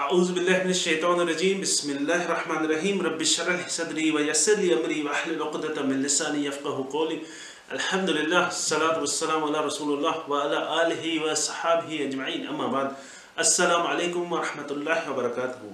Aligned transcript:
اعوذ 0.00 0.30
باللہ 0.34 0.56
من 0.58 0.64
من 0.64 0.70
الشیطان 0.72 1.18
الرجیم 1.20 1.58
بسم 1.60 1.88
اللہ 1.90 2.02
اللہ 2.02 2.12
اللہ 2.12 2.24
الرحمن 2.28 2.64
الرحیم 2.66 3.00
رب 3.06 3.22
شرح 3.30 3.56
صدری 3.70 4.10
ویسر 4.10 4.60
امری 4.76 5.02
لسانی 6.02 6.44
یفقہ 6.44 6.82
قولی 6.92 7.18
الحمدللہ 7.76 8.38
الصلاة 8.38 8.96
والسلام 8.96 9.44
علی 9.44 9.66
رسول 9.66 10.06
آلہ 10.28 11.20
وصحابہ 11.24 12.00
اجمعین 12.06 12.46
اما 12.48 12.66
بعد 12.76 12.88
السلام 13.44 13.86
علیکم 13.86 14.32
ورحمت 14.32 14.72
وبرکاتہ 15.08 15.72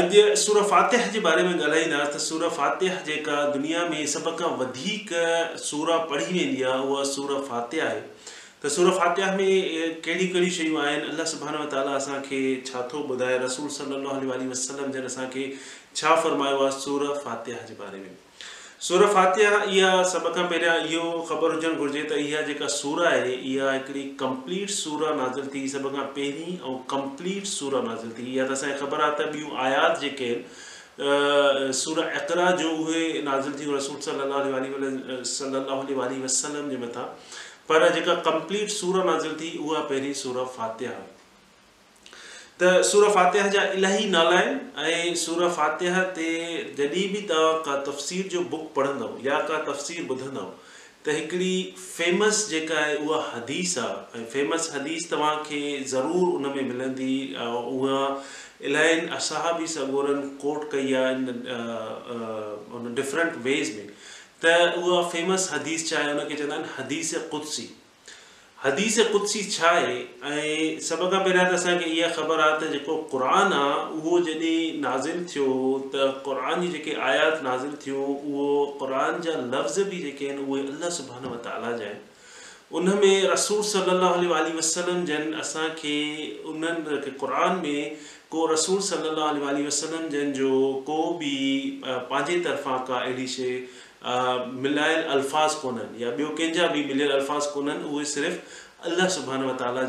اج 0.00 0.16
سورہ 0.44 0.66
فاتح 0.70 1.08
کے 1.12 1.20
بارے 1.28 1.42
میں 1.48 2.08
سور 2.28 2.48
فاتح 2.56 3.02
دنیا 3.54 3.86
میں 3.94 4.04
سب 4.16 4.28
کا 4.38 5.42
سورح 5.70 6.04
پڑھی 6.10 6.48
وی 6.56 6.64
ہے 6.64 7.04
سور 7.14 7.38
فاتح 7.48 7.94
त 8.66 8.70
सूर 8.74 8.90
फातिह 9.00 9.32
में 9.38 10.02
कहिड़ियूं 10.04 10.30
कहिड़ियूं 10.34 10.54
शयूं 10.56 10.78
आहिनि 10.84 11.08
अलाह 11.14 11.26
सुभाणे 11.32 11.58
माताला 11.62 11.90
असांखे 12.02 12.38
छा 12.70 12.80
थो 12.92 12.98
ॿुधाए 13.14 13.36
रसूल 13.44 13.68
सलाहु 13.74 14.46
वसलम 14.52 14.90
जन 14.96 15.04
असांखे 15.10 15.44
छा 16.00 16.14
फ़र्मायो 16.24 16.58
आहे 16.64 16.80
सूर 16.86 17.02
फातिह 17.26 17.58
जे 17.68 17.74
बारे 17.82 17.98
में 18.06 18.10
सूर 18.88 19.06
फातिह 19.18 19.54
इहा 19.78 19.92
सभ 20.14 20.24
खां 20.38 20.46
पहिरियां 20.54 20.74
इहो 20.88 21.04
ख़बर 21.30 21.54
हुजणु 21.56 21.86
घुरिजे 21.86 22.02
त 22.10 22.18
इहा 22.24 22.40
जेका 22.50 22.70
सूर 22.78 23.04
आहे 23.12 23.36
इहा 23.52 23.70
हिकिड़ी 23.78 24.02
कंप्लीट 24.24 24.74
सूर 24.80 25.06
नाज़िल 25.22 25.46
थी 25.54 25.64
सभ 25.78 25.88
खां 25.96 26.06
पहिरीं 26.18 26.58
ऐं 26.70 26.76
कंप्लीट 26.96 27.46
सूर 27.54 27.80
नाज़िल 27.88 28.12
थी 28.20 28.26
इहा 28.34 28.48
त 28.52 28.58
असांखे 28.60 28.84
ख़बर 28.84 29.06
आहे 29.08 29.16
त 29.16 29.34
ॿियूं 29.38 29.58
आयात 29.70 29.98
जेके 30.06 30.34
आहिनि 30.42 31.72
सूर 31.86 32.02
अकरा 32.10 32.50
जो 32.64 32.74
उहे 32.84 33.06
नाज़िल 33.32 33.58
थी 33.64 33.72
रसूल 33.80 34.06
सलाह 34.12 35.66
वसलम 35.80 36.70
जे 36.76 36.82
मथां 36.86 37.08
पर 37.68 37.88
जेका 37.94 38.14
कंप्लीट 38.30 38.68
सूर 38.70 39.04
नाज़िल 39.06 39.32
थी 39.40 39.56
उहा 39.58 39.80
पहिरीं 39.92 40.12
सूरज 40.22 40.48
फातिह 40.56 40.90
त 42.60 42.68
सूर 42.90 43.08
फ़ातिह 43.14 43.46
जा 43.54 43.62
इलाही 43.78 44.04
नाला 44.10 44.36
आहिनि 44.38 44.92
ऐं 44.92 45.14
सूरज 45.22 45.50
फ़तिह 45.56 45.98
ते 46.18 46.28
जॾहिं 46.78 47.08
बि 47.12 47.20
तव्हां 47.30 47.52
का 47.66 47.74
तफ़सीर 47.90 48.28
जो 48.34 48.40
बुक 48.54 48.70
पढ़ंदव 48.76 49.18
या 49.26 49.40
का 49.50 49.58
तफ़सीर 49.72 50.06
ॿुधंदव 50.14 50.46
त 51.06 51.16
हिकिड़ी 51.18 51.56
फेमस 51.80 52.46
जेका 52.50 52.78
आहे 52.84 52.96
उहा 53.08 53.20
हदीस 53.34 53.76
आहे 53.78 54.20
ऐं 54.22 54.24
फेमस 54.36 54.70
हदीस 54.76 55.10
तव्हांखे 55.10 55.60
ज़रूरु 55.96 56.30
उन 56.38 56.48
में 56.56 56.62
मिलंदी 56.70 57.12
उहा 57.46 58.00
इलाही 58.70 58.98
असां 59.20 59.54
बि 59.58 59.66
सगूरनि 59.74 60.28
कोट 60.44 60.70
कई 60.76 60.94
आहे 61.02 61.14
इन 61.18 62.94
डिफरेंट 63.02 63.36
वेज़ 63.50 63.76
में 63.78 63.95
تو 64.40 64.48
او 64.94 65.02
فیمس 65.10 65.52
حدیث 65.52 65.88
چائے 65.90 66.10
ان 66.10 66.18
کے 66.28 66.36
چند 66.36 66.52
حدیث 66.78 67.14
قدسی 67.30 67.66
حدیث 68.64 68.98
قدسی 69.12 69.42
چھا 69.50 69.70
ہے 69.80 70.80
سب 70.82 70.98
کا 71.10 71.18
پہلے 71.24 71.44
تو 71.48 71.54
اصل 71.54 71.86
یہ 71.86 72.14
خبر 72.16 72.38
آرآن 72.48 73.52
آ 73.52 73.66
وہ 74.02 74.18
جدی 74.26 74.56
نازل 74.80 75.22
تھو 75.32 75.46
تو 75.92 76.10
قرآن 76.24 76.66
کی 76.72 76.80
جی 76.84 76.94
آیات 77.10 77.42
نازل 77.42 77.74
تھوں 77.84 78.14
وہ 78.32 78.50
قرآن 78.80 79.20
جا 79.26 79.32
لفظ 79.56 79.78
بھی 79.88 80.02
وہ 80.46 80.56
اللہ 80.56 80.90
سبحان 80.98 81.24
و 81.32 81.36
تعالہ 81.48 81.76
جا 81.76 81.90
ان 82.78 82.90
میں 83.02 83.14
رسول 83.32 83.62
صلی 83.70 83.90
اللہ 83.90 84.32
علیہ 84.38 84.56
وسلم 84.56 85.04
جن 85.08 85.34
اصل 85.40 85.66
کے 85.80 85.98
ان 86.52 86.64
قرآن 87.18 87.58
میں 87.62 87.88
کوئی 88.28 88.52
رسول 88.54 88.80
صلی 88.82 89.08
اللہ 89.08 89.66
وسلم 89.66 90.06
جن 90.10 90.32
جو 90.38 90.48
کو 90.86 90.94
کو 91.02 91.16
بھی 91.18 91.44
پانچ 92.08 92.30
طرف 92.44 92.64
کا 92.86 92.94
اڑی 92.98 93.10
یعنی 93.12 93.26
شے 93.36 93.50
ملائل 94.06 95.08
الفاظ 95.18 95.54
کون 95.60 95.78
یا 95.98 96.10
بھی 96.16 96.82
مل 96.94 97.10
الفاظ 97.12 97.46
کون 97.52 97.70
صرف 98.14 98.36
اللہ 98.86 99.08
سبحان 99.10 99.44
و 99.44 99.52
تعالیٰ 99.58 99.82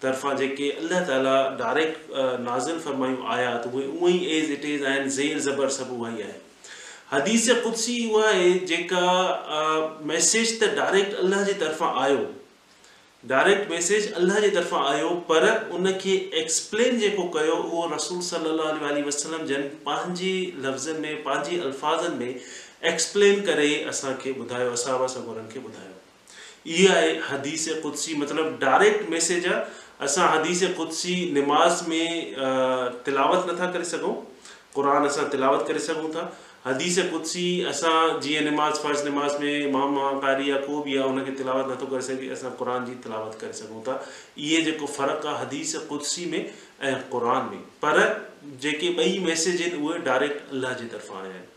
طرفا 0.00 0.30
اللہ 0.30 1.04
تعالیٰ 1.06 1.36
ڈائریکٹ 1.56 2.10
نازم 2.42 2.76
فرمایا 2.84 3.34
آیا 3.34 3.56
تو 3.64 4.06
ایز 4.06 4.50
اٹ 4.50 4.64
ایزر 4.70 5.68
سب 5.78 6.06
ہے 6.06 6.30
حدیث 7.12 7.48
قدس 7.62 7.88
میسج 10.12 10.58
ڈائریکٹ 10.76 11.14
اللہ 11.22 11.44
کے 11.46 11.52
طرفہ 11.64 11.84
آ 12.04 12.08
ڈائریکٹ 13.30 13.68
میسج 13.70 14.06
اللہ 14.16 14.34
کے 14.40 14.40
جی 14.48 14.54
طرفا 14.54 14.78
آپ 14.90 15.70
ان 15.78 15.86
کے 16.02 16.12
ایكسپلین 16.40 17.00
وہ 17.24 17.86
رسول 17.94 18.22
صلی 18.28 18.48
اللہ 18.48 19.04
وسلم 19.06 19.44
جن 19.46 19.68
پانے 19.84 20.30
لفظی 20.66 21.58
الفاظ 21.64 22.08
میں 22.18 22.32
एक्सप्लेन 22.88 23.40
करे 23.46 23.72
असांखे 23.88 24.32
ॿुधायो 24.40 24.72
असां 24.72 25.06
सभु 25.08 25.30
उन्हनि 25.30 25.48
खे 25.54 25.60
ॿुधायो 25.66 25.98
इहा 26.78 26.94
आहे 26.94 27.10
हदीस 27.28 27.68
कुदसी 27.82 28.14
मतिलबु 28.20 28.56
डायरेक्ट 28.60 29.10
मैसेज 29.10 29.46
आहे 29.46 29.78
असां 30.04 30.28
हदीस 30.36 30.62
कुदसी 30.76 31.14
निमाज़ 31.32 31.82
में 31.88 32.34
तिलावत 33.06 33.50
नथा 33.50 33.70
करे 33.72 33.84
सघूं 33.90 34.14
क़रान 34.76 35.06
असां 35.06 35.24
तिलावत 35.32 35.66
करे 35.68 35.78
सघूं 35.88 36.08
था 36.14 36.30
हदीस 36.64 36.98
कुदसी 37.10 37.44
असां 37.68 37.98
जीअं 38.22 38.44
निमाज़ 38.44 38.80
फर्ज़ 38.86 39.04
निमाज़ 39.04 39.36
में 39.42 39.72
माम 39.72 39.94
महापारी 39.98 40.50
या 40.50 40.56
को 40.64 40.80
बि 40.82 40.96
आहे 40.96 41.08
हुनखे 41.08 41.30
तिलावत 41.38 41.70
नथो 41.72 41.86
करे 41.92 42.00
सघे 42.08 42.28
असां 42.32 42.50
क़ुर 42.58 42.76
जी 42.86 42.94
तिलावत 43.04 43.38
करे 43.40 43.52
सघूं 43.62 43.80
था 43.86 43.94
इहे 44.38 44.60
जेको 44.66 44.86
फ़र्क़ु 44.96 45.28
आहे 45.28 45.44
हदीस 45.44 45.74
कुदसी 45.92 46.26
में 46.32 46.40
ऐं 46.42 46.94
क़ुर 47.14 47.24
में 47.52 47.58
पर 47.86 48.02
जेके 48.62 48.92
ॿई 49.06 49.18
मैसेज 49.30 49.62
आहिनि 49.62 49.86
उहे 49.86 49.98
डायरेक्ट 50.12 50.52
अलाह 50.52 50.74
जे 50.82 50.86
तरफ़ां 50.98 51.20
आया 51.22 51.30
आहिनि 51.32 51.48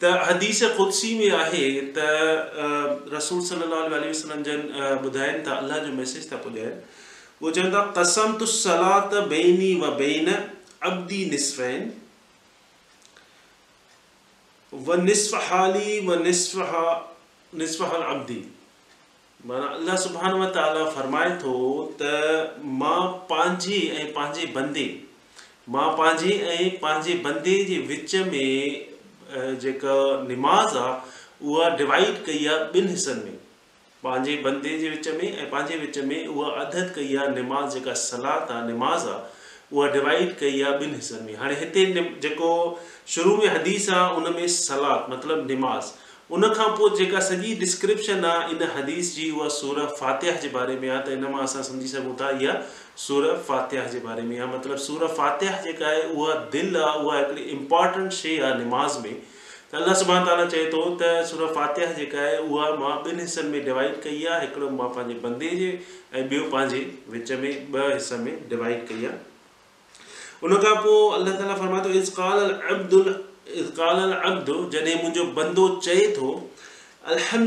त 0.00 0.10
हदीस 0.26 0.60
ख़ुदसी 0.76 1.08
में 1.18 1.30
आहे 1.38 1.64
त 1.96 3.08
रसूल 3.14 3.40
सलाह 3.48 3.80
ॿुधाइनि 3.88 5.42
था 5.48 5.54
अलाह 5.62 5.78
जो 5.86 5.92
मैसेज 5.98 6.28
था 6.32 6.36
पुॼाइनि 6.44 6.70
उहो 7.40 7.50
चवनि 7.56 7.70
था 7.74 7.82
अलाह 19.78 20.00
सुभाणे 20.06 20.84
फ़रमाए 20.96 21.30
थो 21.44 21.52
त 22.00 22.12
मां 22.84 23.00
पंहिंजे 23.34 23.76
ऐं 24.00 24.12
पंहिंजे 24.18 24.46
बंदे 24.56 24.84
मां 25.76 25.88
पंहिंजे 26.00 26.34
ऐं 26.56 26.62
पंहिंजे 26.86 27.14
बंदे 27.28 27.54
जे 27.70 27.76
विच 27.92 28.14
में 28.32 28.40
जेका 29.62 29.94
निमाज़ 30.28 30.76
आहे 30.78 31.46
उहा 31.48 31.68
डिवाइड 31.76 32.24
कई 32.26 32.44
आहे 32.46 32.72
ॿिनि 32.80 32.88
हिसनि 32.92 33.22
में 33.24 33.38
पंहिंजे 34.04 34.36
बंदे 34.44 34.78
जे 34.78 34.88
विच 34.90 35.08
में 35.18 35.36
ऐं 35.36 35.46
पंहिंजे 35.50 35.76
विच 35.84 35.98
में 36.10 36.26
उहा 36.26 36.50
अदद 36.64 36.92
कई 36.96 37.14
आहे 37.16 37.30
निमाज़ 37.34 37.74
जेका 37.74 37.92
सलाद 38.04 38.50
आहे 38.50 38.66
निमाज़ 38.66 39.06
आहे 39.08 39.76
उहा 39.76 39.88
डिवाइड 39.96 40.36
कई 40.40 40.60
आहे 40.62 40.78
ॿिनि 40.86 40.94
हिसनि 40.94 41.24
में 41.26 41.36
हाणे 41.40 41.54
हिते 41.60 41.84
जेको 42.22 42.50
शुरू 43.14 43.36
में 43.36 43.46
हदीस 43.48 43.88
आहे 43.98 44.14
उन 44.22 44.46
सलाद 44.60 45.12
मतिलबु 45.12 45.48
निमाज़ 45.54 45.92
उन 46.36 46.46
खां 46.56 46.66
पोइ 46.78 46.90
जेका 46.98 47.20
सॼी 47.28 47.54
डिस्क्रिप्शन 47.60 48.24
आहे 48.24 48.50
इन 48.54 48.62
हदीस 48.74 49.08
जी 49.14 49.24
उहा 49.36 49.48
सूर 49.54 49.78
फ़ातिह 50.00 50.36
जे 50.42 50.48
बारे 50.56 50.74
में 50.82 50.88
आहे 50.88 50.98
त 51.06 51.14
इन 51.18 51.24
मां 51.30 51.42
असां 51.46 51.62
सम्झी 51.68 51.88
सघूं 51.92 52.12
था 52.20 52.28
इहा 52.42 52.52
सूर 53.04 53.24
फातिह 53.48 53.86
जे 53.94 54.00
बारे 54.04 54.22
में 54.28 54.36
आहे 54.38 54.46
मतिलबु 54.52 54.82
सूर 54.84 55.00
फ़ातिह 55.16 55.56
जेका 55.64 55.86
आहे 55.88 56.02
उहा 56.12 56.34
दिलि 56.52 56.78
आहे 56.90 57.02
उहा 57.06 57.16
हिकिड़ी 57.18 57.46
इम्पोर्टेंट 57.56 58.12
शइ 58.18 58.36
आहे 58.48 58.58
निमाज़ 58.62 58.98
में 59.06 59.16
त 59.70 59.80
अलाह 59.80 59.94
सुभाणे 60.02 60.24
ताला 60.30 60.44
चए 60.52 60.64
थो 60.74 60.82
त 61.00 61.08
सूर 61.32 61.42
फातिह 61.56 61.94
जेका 61.98 62.20
आहे 62.28 62.36
उहा 62.46 62.68
मां 62.84 62.92
ॿिनि 63.08 63.22
हिसनि 63.22 63.54
में 63.56 63.64
डिवाइड 63.70 63.96
कई 64.06 64.22
आहे 64.36 64.44
हिकिड़ो 64.46 64.68
मां 64.82 64.88
पंहिंजे 64.98 65.16
बंदे 65.26 65.48
जे 65.64 65.72
ऐं 65.72 66.22
ॿियो 66.34 66.44
पंहिंजे 66.54 66.84
विच 67.16 67.32
में 67.46 67.50
ॿ 67.80 67.82
हिसनि 67.98 68.20
में 68.28 68.46
डिवाइड 68.54 68.86
कई 68.92 69.10
आहे 69.10 70.06
उनखां 70.50 70.72
पोइ 70.86 71.18
अलाह 71.20 71.36
ताला 71.42 71.58
फरमाए 71.64 71.84
थो 71.88 71.92
इज़ 72.02 72.14
काल 72.20 72.46
अब्दुल 72.76 73.12
قال 73.76 73.98
العبد 74.08 74.50
मुंहिंजो 74.72 75.24
बंदो 75.38 75.66
चए 75.86 76.02
थो 76.16 76.28
चए 77.06 77.38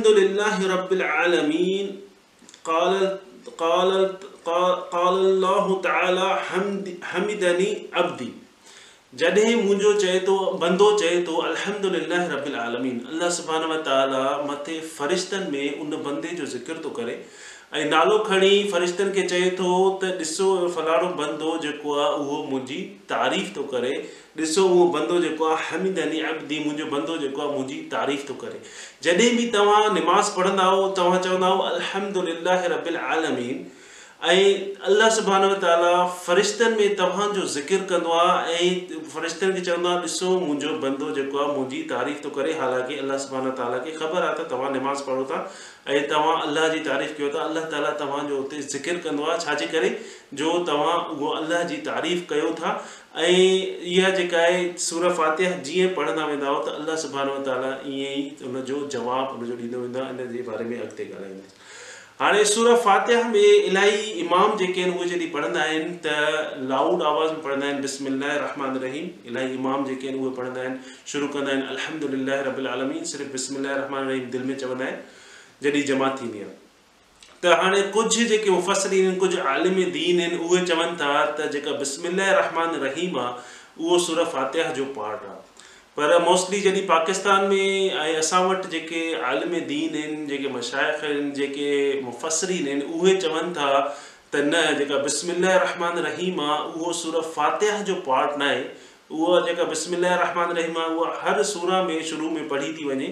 थो 10.26 10.40
बंदो 10.62 10.92
चए 11.00 11.26
थो 11.28 11.44
ان 11.44 12.00
بندي 12.80 13.18
में 15.52 15.80
उन 15.82 16.22
تو 16.82 17.00
जो 17.00 17.10
ऐं 17.78 17.86
नालो 17.92 18.18
खणी 18.26 18.64
फ़रिश्तनि 18.72 19.12
खे 19.14 19.22
चए 19.30 19.46
थो 19.60 19.68
त 20.02 20.10
ॾिसो 20.26 20.48
फलाणो 20.76 21.08
बंदो 21.22 21.54
जेको 21.64 21.96
आहे 22.02 22.20
उहो 22.24 22.38
मुंहिंजी 22.50 22.78
तारीफ़ 23.12 23.48
थो 23.56 23.64
करे 23.72 23.94
ॾिसो 24.42 24.62
उहो 24.68 24.86
बंदो 24.94 25.20
जेको 25.24 25.46
आहे 25.48 25.66
हमीद 25.72 26.00
हनी 26.02 26.20
अबदी 26.30 26.58
मुंहिंजो 26.60 26.86
बंदो 26.94 27.18
जेको 27.24 27.42
आहे 27.42 27.50
मुंहिंजी 27.50 27.76
तारीफ़ 27.92 28.24
थो 28.30 28.34
करे 28.44 28.62
जॾहिं 29.08 29.28
बि 29.40 29.44
तव्हां 29.56 29.84
निमाज़ 29.98 30.32
पढ़ंदा 30.38 30.64
आहियो 30.70 30.88
तव्हां 31.00 31.20
चवंदा 31.28 31.52
आहियो 31.52 32.72
रबिल 32.74 32.98
आलमीन 33.18 33.60
ऐं 34.32 34.52
अलाह 34.90 35.08
सुबानु 35.14 35.48
ताला 35.62 35.88
फ़रिश्तनि 36.10 36.76
में 36.76 36.96
तव्हांजो 36.98 37.42
ज़िकिर 37.54 37.80
कंदो 37.90 38.12
आहे 38.18 38.54
ऐं 38.68 39.00
फ़रिश्तनि 39.14 39.54
खे 39.54 39.62
चवंदो 39.68 39.90
आहियां 39.90 40.04
ॾिसो 40.04 40.30
मुंहिंजो 40.44 40.70
बंदो 40.84 41.10
जेको 41.18 41.38
आहे 41.40 41.48
मुंहिंजी 41.56 41.82
तारीफ़ 41.90 42.22
थो 42.26 42.30
करे 42.38 42.54
हालांकि 42.60 42.98
अलाह 43.04 43.18
सुबाना 43.24 43.50
ताला 43.58 43.78
खे 43.88 43.92
ख़बर 43.98 44.24
आहे 44.28 44.38
त 44.38 44.46
तव्हां 44.54 44.70
नमाज़ 44.76 45.04
पढ़ो 45.08 45.26
था 45.34 45.40
ऐं 45.88 46.02
तव्हां 46.12 46.36
अलाह 46.46 46.68
जी 46.76 46.80
तारीफ़ 46.86 47.18
कयो 47.18 47.30
था 47.34 47.42
अलाह 47.50 47.66
ताली 47.76 47.92
तव्हांजो 48.04 48.38
उते 48.46 48.62
ज़िकिर 48.76 49.02
कंदो 49.08 49.26
आहे 49.28 49.40
छाजे 49.46 49.68
करे 49.76 49.90
जो 50.42 50.54
तव्हां 50.72 50.96
उहो 51.18 51.34
अलाह 51.42 51.64
जी 51.74 51.82
तारीफ़ 51.90 52.24
कयो 52.30 52.54
था 52.62 52.72
ऐं 53.26 53.36
इहा 53.96 54.14
जेका 54.22 54.46
आहे 54.46 54.64
सूर 54.88 55.12
फातिह 55.20 55.58
जीअं 55.68 55.94
पढ़ंदा 56.00 56.32
वेंदा 56.32 56.56
त 56.70 56.78
अलाह 56.80 57.04
सुबानो 57.08 57.36
ताला 57.52 57.76
ईअं 57.98 58.16
ई 58.24 58.50
उनजो 58.54 58.82
जवाबु 58.98 59.38
हुनजो 59.44 59.62
ॾींदो 59.64 59.86
वेंदो 59.86 60.02
आहे 60.08 60.18
इन 60.20 60.34
जे 60.38 60.48
बारे 60.52 60.72
में 60.72 60.76
अॻिते 60.80 61.12
ॻाल्हाईंदसि 61.12 61.62
हाणे 62.20 62.44
सूर 62.46 62.76
फ़ातिह 62.82 63.24
में 63.28 63.40
इलाही 63.40 64.12
इमाम 64.24 64.56
जेके 64.58 64.82
आहिनि 64.82 64.98
उहे 64.98 65.10
जॾहिं 65.10 65.30
पढ़ंदा 65.32 65.62
आहिनि 65.62 65.94
त 66.06 66.60
लाउड 66.72 67.02
आवाज़ 67.12 67.32
में 67.38 67.42
पढ़ंदा 67.44 67.68
आहिनि 67.68 68.28
रहमान 68.42 68.76
रहीम 68.84 69.08
इलाही 69.30 69.54
इमाम 69.54 69.86
जेके 69.86 70.08
आहिनि 70.08 70.24
उहे 70.26 70.36
पढ़ंदा 70.40 70.62
आहिनि 70.62 71.08
शुरू 71.14 71.28
कंदा 71.36 71.52
आहिनि 71.54 71.66
अलहमदिल्ल 71.76 72.38
रबल 72.50 72.68
आलमी 72.74 73.04
सिर्फ़ु 73.14 73.64
रहमान 73.66 74.08
रहीम 74.12 74.30
दिलि 74.36 74.48
में 74.52 74.56
चवंदा 74.66 74.86
आहिनि 74.88 75.66
जॾहिं 75.66 75.84
जमा 75.92 76.10
थींदी 76.22 76.44
आहे 76.48 76.54
त 77.46 77.56
हाणे 77.64 77.82
कुझु 77.98 78.26
जेके 78.34 78.52
उफ़सरीन 78.58 79.08
आहिनि 79.08 79.20
कुझु 79.24 79.90
दीन 79.98 80.22
आहिनि 80.26 80.44
उहे 80.46 80.66
चवनि 80.74 80.96
था 81.02 81.14
त 81.42 81.50
जेका 81.58 81.78
रहमान 81.82 82.82
रहीम 82.88 83.20
आहे 83.24 83.84
उहो 83.86 84.00
सूर 84.10 84.24
फ़ातियाह 84.36 84.72
जो 84.80 84.86
पाट 85.00 85.26
आहे 85.32 85.63
पर 85.98 86.18
मोस्टली 86.24 86.60
जॾहिं 86.62 86.82
पाकिस्तान 86.88 87.44
में 87.50 87.92
ऐं 88.04 88.16
असां 88.18 88.40
वटि 88.50 88.68
जेके 88.70 89.02
आलम 89.32 89.52
दीन 89.72 89.96
आहिनि 89.98 90.26
जेके 90.28 90.50
मशाइक़ 90.54 91.04
आहिनि 91.06 91.32
जेके 91.40 91.68
मुफ़सरीन 92.06 92.68
आहिनि 92.68 92.86
उहे 93.00 93.14
चवनि 93.26 93.54
था 93.58 93.68
त 94.34 94.42
न 94.46 94.62
जेका 94.80 94.98
बिस्मिल 95.04 95.46
रहमान 95.46 96.00
रहीम 96.06 96.40
आहे 96.46 96.58
उहो 96.72 96.94
सूरत 97.02 97.30
फ़ातिह 97.36 97.82
जो 97.90 97.96
पाट 98.08 98.34
न 98.40 98.48
आहे 98.48 98.64
उहा 99.20 99.40
जेका 99.48 99.64
बिस्मिल 99.76 100.06
रहमान 100.06 100.56
रहीम 100.60 100.78
आहे 100.86 100.96
उहा 101.04 101.14
हर 101.28 101.44
सूरह 101.52 101.84
में 101.90 102.04
शुरू 102.14 102.30
में 102.40 102.48
पढ़ी 102.56 102.74
थी 102.80 102.88
वञे 102.94 103.12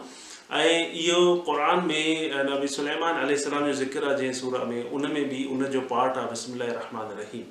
ऐं 0.59 0.85
इहो 0.99 1.23
क़रान 1.49 1.81
में 1.87 2.35
नबी 2.51 2.67
सुलैमान 2.75 3.17
जो 3.33 3.73
ज़िक्र 3.79 4.03
आहे 4.07 4.15
जंहिं 4.17 4.31
सूरह 4.39 4.63
में 4.69 4.91
उन 4.97 5.07
में 5.13 5.25
बि 5.29 5.43
उनजो 5.53 5.81
पाट 5.91 6.17
आहे 6.17 6.29
बिस्म 6.33 6.61
रहमान 6.69 7.09
रहीम 7.19 7.41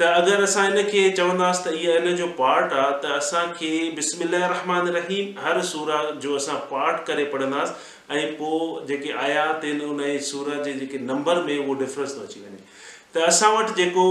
त 0.00 0.10
अगरि 0.20 0.42
असां 0.48 0.64
इन 0.72 0.82
खे 0.90 1.04
चवंदासीं 1.20 1.64
त 1.70 1.74
इहो 1.82 1.96
इन 2.10 2.16
जो 2.16 2.26
पाट 2.42 2.72
आहे 2.80 2.90
त 3.04 3.12
असांखे 3.20 3.70
बिस्म 4.00 4.28
रहमान 4.34 4.88
रहीम 4.98 5.40
हर 5.46 5.60
सूर 5.72 5.92
जो 6.26 6.34
असां 6.40 6.58
पाट 6.74 7.06
करे 7.12 7.24
पढ़ंदासीं 7.36 8.18
ऐं 8.18 8.26
पोइ 8.42 8.66
जेके 8.92 9.14
आयात 9.26 9.64
आहिनि 9.70 9.88
उन 9.96 10.60
जे 10.68 10.74
जेके 10.84 10.98
नंबर 11.12 11.40
में 11.48 11.56
उहो 11.58 11.74
डिफ्रेंस 11.84 12.16
थो 12.18 12.24
अची 12.28 12.42
वञे 12.46 12.62
त 13.16 13.24
असां 13.32 13.50
वटि 13.56 13.74
जेको 13.82 14.06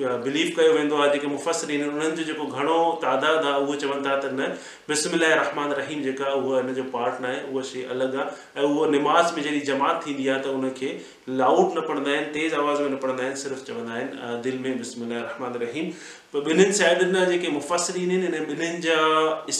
बिलीव 0.00 0.48
कयो 0.56 0.72
वेंदो 0.72 0.96
आहे 1.00 1.10
जेके 1.12 1.26
मुफ़सरीन 1.26 1.80
आहिनि 1.82 1.92
उन्हनि 1.96 2.16
जो 2.16 2.24
जेको 2.30 2.44
घणो 2.60 2.78
तइदादु 3.04 3.46
आहे 3.50 3.60
उहो 3.64 3.74
चवनि 3.82 4.04
था 4.06 4.16
त 4.20 4.28
न 4.36 4.48
बिस्म 4.90 5.20
रहमान 5.24 5.70
रहीम 5.80 6.02
जेका 6.06 6.32
उहा 6.40 6.58
हिन 6.60 6.74
जो 6.78 6.82
पार्ट 6.96 7.22
न 7.24 7.24
आहे 7.28 7.40
उहा 7.52 7.62
शइ 7.68 7.84
अलॻि 7.96 8.08
आहे 8.12 8.60
ऐं 8.60 8.64
उहा 8.70 8.90
निमाज़ 8.96 9.32
में 9.36 9.40
जॾहिं 9.48 9.62
जमात 9.72 10.02
थींदी 10.06 10.28
आहे 10.32 10.42
त 10.44 10.52
उनखे 10.58 10.90
लाउड 11.38 11.78
न 11.78 11.84
पढ़ंदा 11.88 12.10
आहिनि 12.12 12.28
तेज़ 12.36 12.54
आवाज़ 12.60 12.82
में 12.82 12.90
न 12.90 12.96
पढ़ंदा 13.04 13.22
आहिनि 13.24 13.40
सिर्फ़ु 13.42 13.64
चवंदा 13.68 13.94
आहिनि 13.98 14.42
दिलि 14.46 14.58
में 14.64 14.76
बिस्मल 14.80 15.14
रहमान 15.20 15.56
रहीम 15.64 15.86
पोइ 16.32 16.42
ॿिन्हिनि 16.52 16.72
साइडनि 16.80 17.14
जा 17.18 17.22
जेके 17.30 17.52
मुफ़सरीन 17.54 18.12
आहिनि 18.16 18.26
इन 18.32 18.36
ॿिन्हिनि 18.42 18.82
जा 18.88 18.98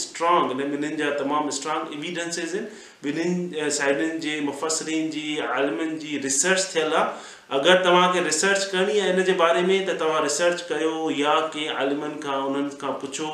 स्ट्रॉन्ग 0.03 0.53
इन 0.57 0.61
ॿिन्हिनि 0.77 0.97
जा 1.03 1.09
तमामु 1.23 1.57
स्ट्रॉन्ग 1.61 1.97
इविडेंसेस 2.01 2.53
आहिनि 2.61 2.85
ॿिन्हिनि 3.11 3.71
साइडनि 3.81 4.11
जे 4.27 4.37
मुफ़्सरीन 4.51 5.09
जी 5.17 5.25
आलमनि 5.53 5.99
जी 6.05 6.19
रिसर्च 6.29 6.69
थियलु 6.75 6.97
आहे 7.05 7.25
अगरि 7.53 7.83
तव्हांखे 7.85 8.23
रिसर्च 8.25 8.65
करणी 8.71 8.99
आहे 9.01 9.11
इन 9.13 9.23
जे 9.25 9.33
बारे 9.41 9.61
में 9.67 9.87
त 9.89 9.91
तव्हां 10.01 10.23
रिसर्च 10.23 10.63
कयो 10.69 11.11
या 11.19 11.35
के 11.55 11.67
आलिमनि 11.83 12.21
खां 12.23 12.41
उन्हनि 12.47 12.69
खां 12.81 12.93
पुछो 13.03 13.29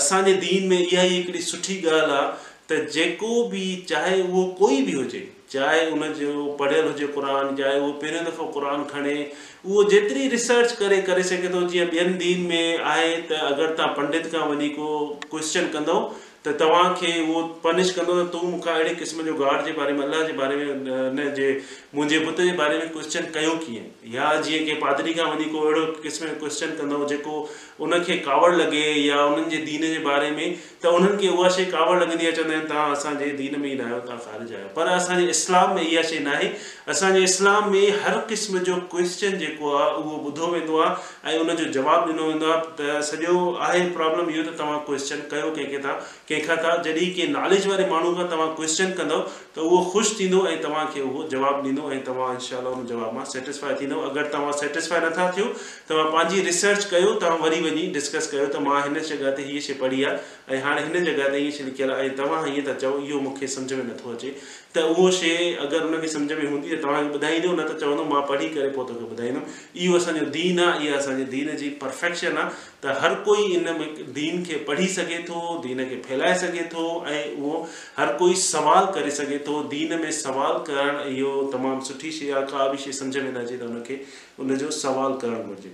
असांजे 0.00 0.32
दीन 0.42 0.66
में 0.68 0.78
इहा 0.78 1.02
ई 1.04 1.08
हिकिड़ी 1.08 1.40
सुठी 1.50 1.76
ॻाल्हि 1.86 2.16
आहे 2.16 2.26
त 2.72 2.82
जेको 2.96 3.32
बि 3.54 3.64
चाहे 3.88 4.20
उहो 4.22 4.44
कोई 4.58 4.80
बि 4.88 4.92
हुजे 4.98 5.22
चाहे 5.52 5.80
उनजो 5.96 6.34
पढ़ियलु 6.60 6.88
हुजे 6.90 7.06
क़ुर 7.16 7.24
चाहे 7.62 7.78
उहो 7.80 7.90
पहिरियों 8.04 8.24
दफ़ो 8.28 8.46
क़ुर 8.54 8.68
खणे 8.92 9.16
उहो 9.64 9.84
जेतिरी 9.94 10.28
रिसर्च 10.36 10.72
करे 10.82 11.00
करे 11.08 11.22
सघे 11.32 11.48
थो 11.56 11.66
जीअं 11.74 11.88
ॿियनि 11.96 12.14
दीन 12.24 12.46
में 12.52 12.84
आहे 12.92 13.10
त 13.32 13.40
अगरि 13.50 13.72
तव्हां 13.78 13.92
पंडित 14.00 14.32
खां 14.34 14.48
वञी 14.54 14.68
को 14.78 14.88
क्वेश्चन 15.34 15.68
कंदो 15.78 15.98
त 16.46 16.50
तव्हांखे 16.60 17.10
उहो 17.26 17.42
पनिश 17.64 17.90
कंदो 17.98 18.14
त 18.22 18.26
तूं 18.32 18.48
मूंखां 18.54 18.72
अहिड़े 18.72 18.94
क़िस्म 18.94 19.22
जो 19.28 19.36
ॻाढ़ 19.44 19.62
जे 19.66 19.72
बारे 19.78 19.92
में 19.98 20.02
अलाह 20.06 20.22
जे 20.22 20.32
बारे 20.40 20.56
में 20.56 20.64
इन 20.72 21.20
जे 21.36 21.46
मुंहिंजे 21.94 22.18
पुत 22.24 22.40
जे 22.48 22.52
बारे 22.58 22.78
में 22.80 22.88
क्वश्चन 22.96 23.30
कयो 23.36 23.54
कीअं 23.62 23.86
या 24.16 24.26
जीअं 24.48 24.64
की 24.66 24.74
पादरी 24.82 25.14
खां 25.20 25.28
वञी 25.34 25.44
को 25.54 25.60
अहिड़ो 25.68 25.86
क़िस्म 26.02 26.26
जो 26.26 26.34
क्वेश्चन 26.42 26.76
कंदो 26.80 27.00
जेको 27.14 27.38
उन 27.80 27.98
खे 28.04 28.16
कावड़ 28.26 28.54
लॻे 28.54 28.82
या 29.06 29.24
उन्हनि 29.24 29.50
जे 29.56 29.56
दीन 29.64 29.80
जे 29.82 29.98
बारे 30.04 30.30
में 30.30 30.54
त 30.82 30.86
उन्हनि 30.86 31.16
खे 31.20 31.28
उहा 31.36 31.48
शइ 31.50 31.64
कावड़ 31.70 31.98
लॻंदी 32.02 32.24
आहे 32.26 32.32
चवंदा 32.32 32.52
आहिनि 32.54 32.68
तव्हां 32.68 32.90
असांजे 32.92 33.26
दीन 33.38 33.58
में 33.60 33.68
ई 33.72 33.74
न 33.74 33.80
आहियो 33.80 33.98
तव्हां 34.00 34.18
फारिज 34.24 34.52
आहियो 34.52 34.68
पर 34.76 34.86
असांजे 34.86 35.24
इस्लाम 35.34 35.74
में 35.74 35.82
इहा 35.82 36.02
शइ 36.08 36.18
न 36.24 36.34
आहे 36.38 36.48
असांजे 36.94 37.22
इस्लाम 37.24 37.70
में 37.72 37.90
हर 38.02 38.18
क़िस्म 38.28 38.58
जो 38.68 38.76
क्वेश्चन 38.94 39.38
जेको 39.38 39.72
आहे 39.74 39.90
उहो 40.00 40.18
ॿुधो 40.28 40.46
वेंदो 40.54 40.78
आहे 40.82 41.34
ऐं 41.34 41.38
उन 41.38 41.54
जो 41.56 41.64
जवाबु 41.74 42.12
ॾिनो 42.12 42.26
वेंदो 42.28 42.50
आहे 42.50 42.62
त 42.78 43.02
सॼो 43.10 43.34
आहे 43.58 43.80
प्रॉब्लम 43.98 44.30
इहो 44.34 44.42
त 44.50 44.56
तव्हां 44.58 44.78
क्वेश्चन 44.90 45.26
कयो 45.34 45.50
कंहिंखे 45.58 45.78
था 45.86 45.92
कंहिंखां 46.30 46.56
था 46.66 46.76
जॾहिं 46.86 47.10
कंहिं 47.18 47.28
नॉलेज 47.38 47.66
वारे 47.72 47.88
माण्हू 47.94 48.14
खां 48.20 48.28
तव्हां 48.34 48.48
क्वेश्चन 48.60 48.92
कंदव 49.00 49.26
त 49.56 49.66
उहो 49.66 49.82
ख़ुशि 49.90 50.16
थींदो 50.20 50.46
ऐं 50.52 50.56
तव्हां 50.68 50.86
उहो 51.08 51.26
जवाबु 51.34 51.66
ॾींदो 51.68 51.90
ऐं 51.98 52.00
तव्हां 52.12 52.30
इनशा 52.38 52.62
उन 52.76 52.86
जवाब 52.94 53.14
मां 53.18 53.24
सेटिस्फाई 53.34 53.74
थींदो 53.82 54.00
अगरि 54.12 54.28
तव्हां 54.38 54.88
नथा 55.08 55.30
थियो 55.36 55.50
तव्हां 55.90 56.08
पंहिंजी 56.14 56.46
रिसर्च 56.52 56.84
कयो 56.96 57.12
वरी 57.46 57.62
अॻिए 57.70 57.86
डिस्कस 57.96 58.26
कयो 58.32 58.46
त 58.54 58.62
मां 58.66 58.80
हिन 58.86 59.00
जॻह 59.10 59.30
ते 59.38 59.42
हीअ 59.50 59.60
शइ 59.66 59.74
पढ़ी 59.84 60.02
आहे 60.08 60.54
ऐं 60.56 60.60
हाणे 60.66 60.82
हिन 60.86 61.04
ते 61.04 61.38
इहा 61.38 61.50
शइ 61.56 61.64
लिखियलु 61.68 61.92
आहे 61.94 62.08
ऐं 62.10 62.16
तव्हां 62.20 62.42
इअं 62.52 62.64
त 62.68 62.76
चओ 62.84 62.92
इहो 63.08 63.20
मूंखे 63.26 63.46
सम्झ 63.56 63.72
में 63.80 63.84
नथो 63.90 64.12
अचे 64.16 64.32
त 64.76 64.84
उहो 64.92 65.10
शइ 65.18 65.34
अगरि 65.64 65.88
हुन 65.94 66.06
सम्झ 66.14 66.32
में 66.32 66.44
हूंदी 66.50 66.74
त 66.76 66.80
तव्हांखे 66.84 67.14
ॿुधाईंदो 67.18 67.52
न 67.60 67.66
त 67.68 67.76
चवंदो 67.82 68.04
मां 68.12 68.22
पढ़ी 68.30 68.48
करे 68.56 68.68
पोइ 68.78 68.86
तोखे 68.92 69.10
ॿुधाईंदुमि 69.10 69.84
इहो 69.84 69.96
असांजो 69.98 70.24
दीन 70.38 70.58
आहे 70.66 70.86
इहा 70.88 70.96
असांजे 70.98 71.24
दीन 71.36 71.54
जी 71.64 71.68
परफेक्शन 71.84 72.36
आहे 72.44 72.64
त 72.86 72.96
हर 73.04 73.14
कोई 73.28 73.46
इन 73.58 73.68
में 73.80 73.88
दीन 74.18 74.42
खे 74.48 74.56
पढ़ी 74.70 74.88
सघे 74.96 75.18
थो 75.28 75.44
दीन 75.68 75.84
खे 75.92 76.00
फैलाए 76.08 76.34
सघे 76.44 76.66
थो 76.74 76.84
ऐं 77.14 77.22
उहो 77.42 77.62
हर 77.98 78.12
कोई 78.24 78.34
सवाल 78.48 78.90
करे 78.98 79.10
सघे 79.20 79.38
थो 79.50 79.62
दीन 79.76 79.98
में 80.04 80.10
सवाल 80.22 80.58
करणु 80.70 81.08
इहो 81.16 81.32
तमामु 81.54 81.90
सुठी 81.92 82.12
शइ 82.20 82.30
आहे 82.40 82.46
का 82.54 82.68
बि 82.74 82.84
शइ 82.84 83.00
में 83.26 83.32
न 83.32 83.36
अचे 83.44 83.56
त 83.56 83.72
हुन 83.72 83.80
खे 83.88 84.70
सवाल 84.82 85.18
करणु 85.24 85.72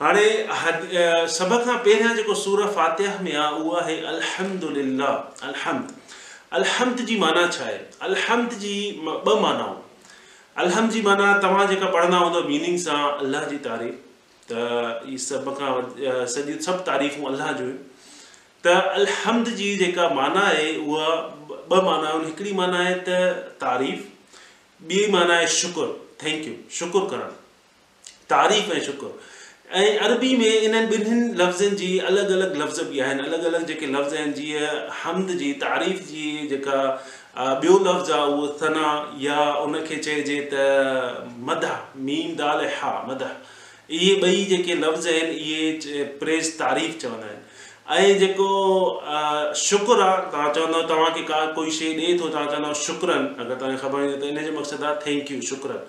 हाणे 0.00 0.24
सभ 1.36 1.52
खां 1.64 1.76
पहिरियां 1.84 2.14
जेको 2.16 2.34
सूर 2.40 2.60
फातिह 2.74 3.20
में 3.26 3.32
आहे 3.34 3.54
उहो 3.60 3.70
आहे 3.78 3.94
अलहमद 4.10 4.64
ला 4.98 5.06
अलहम 5.48 5.78
अलहमद 6.58 7.00
जी 7.08 7.16
माना 7.22 7.46
छा 7.56 7.64
आहे 7.64 7.78
अलहमद 8.08 8.52
जी 8.64 8.74
ॿ 9.06 9.32
मानाऊं 9.44 10.04
अलहम 10.64 10.90
जी 10.96 11.00
माना 11.06 11.26
तव्हां 11.44 11.66
जेका 11.70 11.88
पढ़ंदा 11.96 12.20
हूंदव 12.24 12.46
मीनिंग 12.52 12.76
सां 12.84 12.98
अलाह 13.24 13.48
जी 13.54 13.58
तारीफ़ 13.64 13.98
त 14.52 14.62
ई 15.12 15.18
सभ 15.24 15.48
खां 15.60 15.72
सॼी 16.36 16.54
सभु 16.68 16.86
तारीफ़ूं 16.90 17.26
अलाह 17.32 17.50
जूं 17.62 17.66
आहिनि 17.70 18.12
त 18.66 18.74
अलहमद 19.02 19.50
जी 19.62 19.68
जेका 19.82 20.06
माना 20.20 20.44
आहे 20.52 20.68
उहा 20.84 21.08
ॿ 21.72 21.88
माना 21.88 22.12
आहिनि 22.12 22.28
हिकिड़ी 22.30 22.52
माना 22.62 22.78
आहे 22.86 22.92
त 23.10 23.18
तारीफ़ 23.64 24.06
ॿी 24.94 25.02
माना 25.16 25.40
आहे 25.40 25.50
शुखुरु 25.58 25.92
थैंक्यू 26.22 26.54
शुकुरु 26.82 27.10
करणु 27.14 27.66
तारीफ़ 28.34 28.72
ऐं 28.76 28.80
शुकुरु 28.90 29.34
ऐं 29.76 29.98
अरबी 30.04 30.36
में 30.36 30.46
इन्हनि 30.60 30.96
ॿिन्हिनि 30.96 31.34
लफ़्ज़नि 31.38 31.76
जी 31.76 31.98
अलॻि 32.10 32.20
अलॻि 32.34 32.58
लफ़्ज़ 32.60 32.80
बि 32.90 33.00
आहिनि 33.06 33.22
अलॻि 33.28 33.44
अलॻि 33.48 33.64
जेके 33.68 33.86
लफ़्ज़ 33.86 34.14
आहिनि 34.16 34.32
जीअं 34.38 34.88
हमद 35.02 35.30
जी 35.40 35.52
तारीफ़ 35.64 36.00
जी 36.10 36.48
जेका 36.50 36.78
ॿियो 37.36 37.76
लफ़्ज़ 37.88 38.12
आहे 38.12 38.24
उहो 38.30 38.46
सना 38.60 38.92
या 39.26 39.36
उनखे 39.64 39.96
चइजे 40.06 40.40
त 40.52 40.64
मदह 41.50 41.76
मीम 42.08 42.34
दाल 42.40 42.64
हा 42.78 42.94
मदह 43.10 43.92
इहे 43.98 44.14
ॿई 44.30 44.44
जेके 44.54 44.74
लफ़्ज़ 44.86 45.08
आहिनि 45.16 45.36
इहे 45.50 46.02
प्रेस 46.24 46.56
तारीफ़ 46.64 46.96
चवंदा 47.04 47.28
आहिनि 47.94 48.12
ऐं 48.12 48.18
जेको 48.24 48.48
शुक्र 49.66 50.00
आहे 50.08 50.26
तव्हां 50.32 50.50
चवंदव 50.54 50.88
तव्हांखे 50.88 51.22
का 51.34 51.44
कोई 51.60 51.70
शइ 51.82 51.94
ॾिए 52.00 52.18
थो 52.20 52.28
तव्हां 52.28 52.46
चवंदव 52.50 52.74
शुक्रनि 52.86 53.30
अगरि 53.44 53.56
तव्हांखे 53.60 53.82
ख़बर 53.88 54.00
हुजे 54.06 54.16
त 54.24 54.32
इन 54.34 54.44
जो 54.48 54.58
मक़सदु 54.60 54.86
आहे 54.92 54.96
थैंक्यू 55.06 55.40
शुक्रनि 55.52 55.86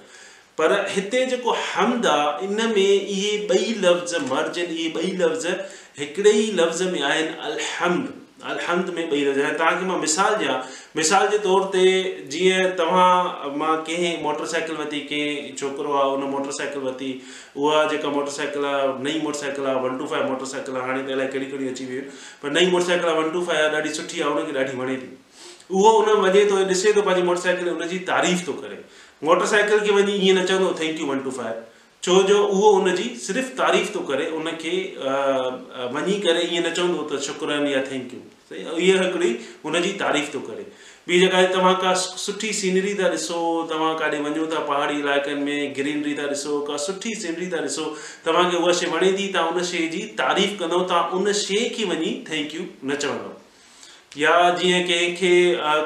पर 0.60 0.74
हिते 0.92 1.25
जेको 1.32 1.51
हमद 1.74 2.06
आहे 2.13 2.46
इन 2.48 2.58
में 2.75 2.75
इहे 2.86 3.30
ॿई 3.56 3.74
लफ़्ज़ 3.86 4.16
मर्जनि 4.32 4.63
इहे 4.63 4.89
ॿई 5.01 5.12
लफ़्ज़ 5.22 5.48
हिकिड़े 6.00 6.32
ई 6.38 6.51
लफ़्ज़ 6.56 6.84
में 6.96 7.01
आहिनि 7.10 7.30
अलहमद 7.50 8.10
अलहमद 8.54 8.89
में 8.98 9.12
ॿई 9.16 9.22
लफ़्ज़ 9.25 9.56
तव्हांखे 9.60 9.86
मां 9.92 10.00
मिसाल 10.01 10.36
ॾियां 10.44 10.58
मिसाल 11.00 11.28
जे 11.36 11.38
तौर 11.48 11.63
ते 11.75 11.86
जीअं 12.36 12.75
तव्हां 12.82 13.56
मां 13.62 13.72
कंहिं 13.92 14.12
मोटर 14.28 14.51
साइकिल 14.56 14.75
वरती 14.82 15.00
कंहिं 15.13 15.56
छोकिरो 15.63 15.94
आहे 16.01 16.12
उन 16.20 16.30
मोटर 16.36 16.58
साइकिल 16.60 16.86
वरिती 16.89 17.10
उहा 17.63 17.82
जेका 17.94 18.10
मोटर 18.18 18.38
साइकिल 18.42 18.66
आहे 18.74 18.86
नई 19.08 19.22
motor 19.25 19.39
cycle 19.46 19.72
one 19.72 19.84
two 19.88 19.98
five 20.04 20.12
फाइव 20.13 20.30
मोटर 20.34 20.51
साइकिल 20.54 20.80
आहे 20.82 20.88
हाणे 20.92 21.04
त 21.10 21.18
अलाए 21.20 21.34
कहिड़ी 21.34 21.51
कहिड़ी 21.56 21.75
अची 21.75 21.86
वियूं 21.94 22.06
आहिनि 22.06 22.22
पर 22.44 22.56
नई 22.60 22.72
motor 22.75 22.92
cycle 22.92 23.10
one 23.13 23.20
two 23.22 23.32
five 23.39 23.46
फाइव 23.51 23.66
आहे 23.66 23.74
ॾाढी 23.84 23.96
सुठी 24.00 24.22
आहे 24.24 24.36
उनखे 24.46 24.60
ॾाढी 24.66 24.78
वणे 24.84 25.00
थी 25.06 25.12
उहो 25.80 25.89
उन 26.04 26.16
वञे 26.28 26.46
थो 26.54 26.63
ॾिसे 26.70 26.98
थो 26.98 27.01
पंहिंजी 27.10 27.28
मोटर 27.34 27.42
साइकिल 27.50 27.75
उनजी 27.78 27.98
तारीफ़ 28.13 28.48
थो 28.50 28.54
करे 28.62 28.84
मोटरसाइकिल 29.23 29.69
साइकिल 29.79 29.88
खे 29.89 29.95
वञी 30.03 30.17
इएं 30.29 30.33
न 30.33 30.45
चवंदो 30.45 30.73
थैंक्यू 30.81 31.05
वन 31.05 31.19
टू 31.23 31.31
फाइव 31.38 31.61
छो 32.03 32.21
जो 32.27 32.43
उहो 32.47 32.67
उनजी 32.79 33.03
सिर्फ़ु 33.23 33.49
तारीफ़ 33.57 33.93
थो 33.95 33.99
करे 34.11 34.27
उन 34.35 34.51
खे 34.61 34.75
वञी 35.95 36.13
करे 36.25 36.43
ईअं 36.53 36.63
न 36.67 36.71
चवंदो 36.75 37.03
त 37.13 37.19
शुकरान 37.23 37.67
या 37.67 37.81
थैंक्यू 37.89 38.19
इहा 38.59 39.01
हिकड़ी 39.03 39.29
हुन 39.65 39.79
जी 39.81 39.91
तारीफ़ 40.03 40.33
थो 40.35 40.39
करे 40.51 40.71
ॿी 41.09 41.19
जॻह 41.21 41.45
तव्हां 41.53 41.73
का 41.81 41.93
सुठी 42.25 42.51
सीनरी 42.59 42.93
था 42.99 43.07
ॾिसो 43.17 43.38
तव्हां 43.71 43.93
काथे 43.99 44.19
वञो 44.27 44.45
था 44.53 44.59
पहाड़ी 44.71 44.97
इलाइक़नि 44.99 45.43
में 45.49 45.73
ग्रीनरी 45.79 46.13
था 46.21 46.27
ॾिसो 46.35 46.59
का 46.69 46.77
सुठी 46.85 47.13
सीनरी 47.25 47.47
था 47.55 47.61
ॾिसो 47.65 47.85
तव्हांखे 48.25 48.57
उहा 48.63 48.73
शइ 48.83 48.89
वणे 48.95 49.11
थी 49.19 49.27
तव्हां 49.33 49.53
उन 49.55 49.63
शइ 49.73 49.88
जी 49.97 50.01
तारीफ़ 50.23 50.57
कंदव 50.63 50.83
तव्हां 50.93 51.19
उन 51.21 51.31
शइ 51.43 51.69
खे 51.77 51.85
वञी 51.93 52.13
यू 52.55 52.65
न 52.93 52.95
चवंदव 52.95 53.38
या 54.18 54.38
जीअं 54.60 54.82
कंहिंखे 54.88 55.32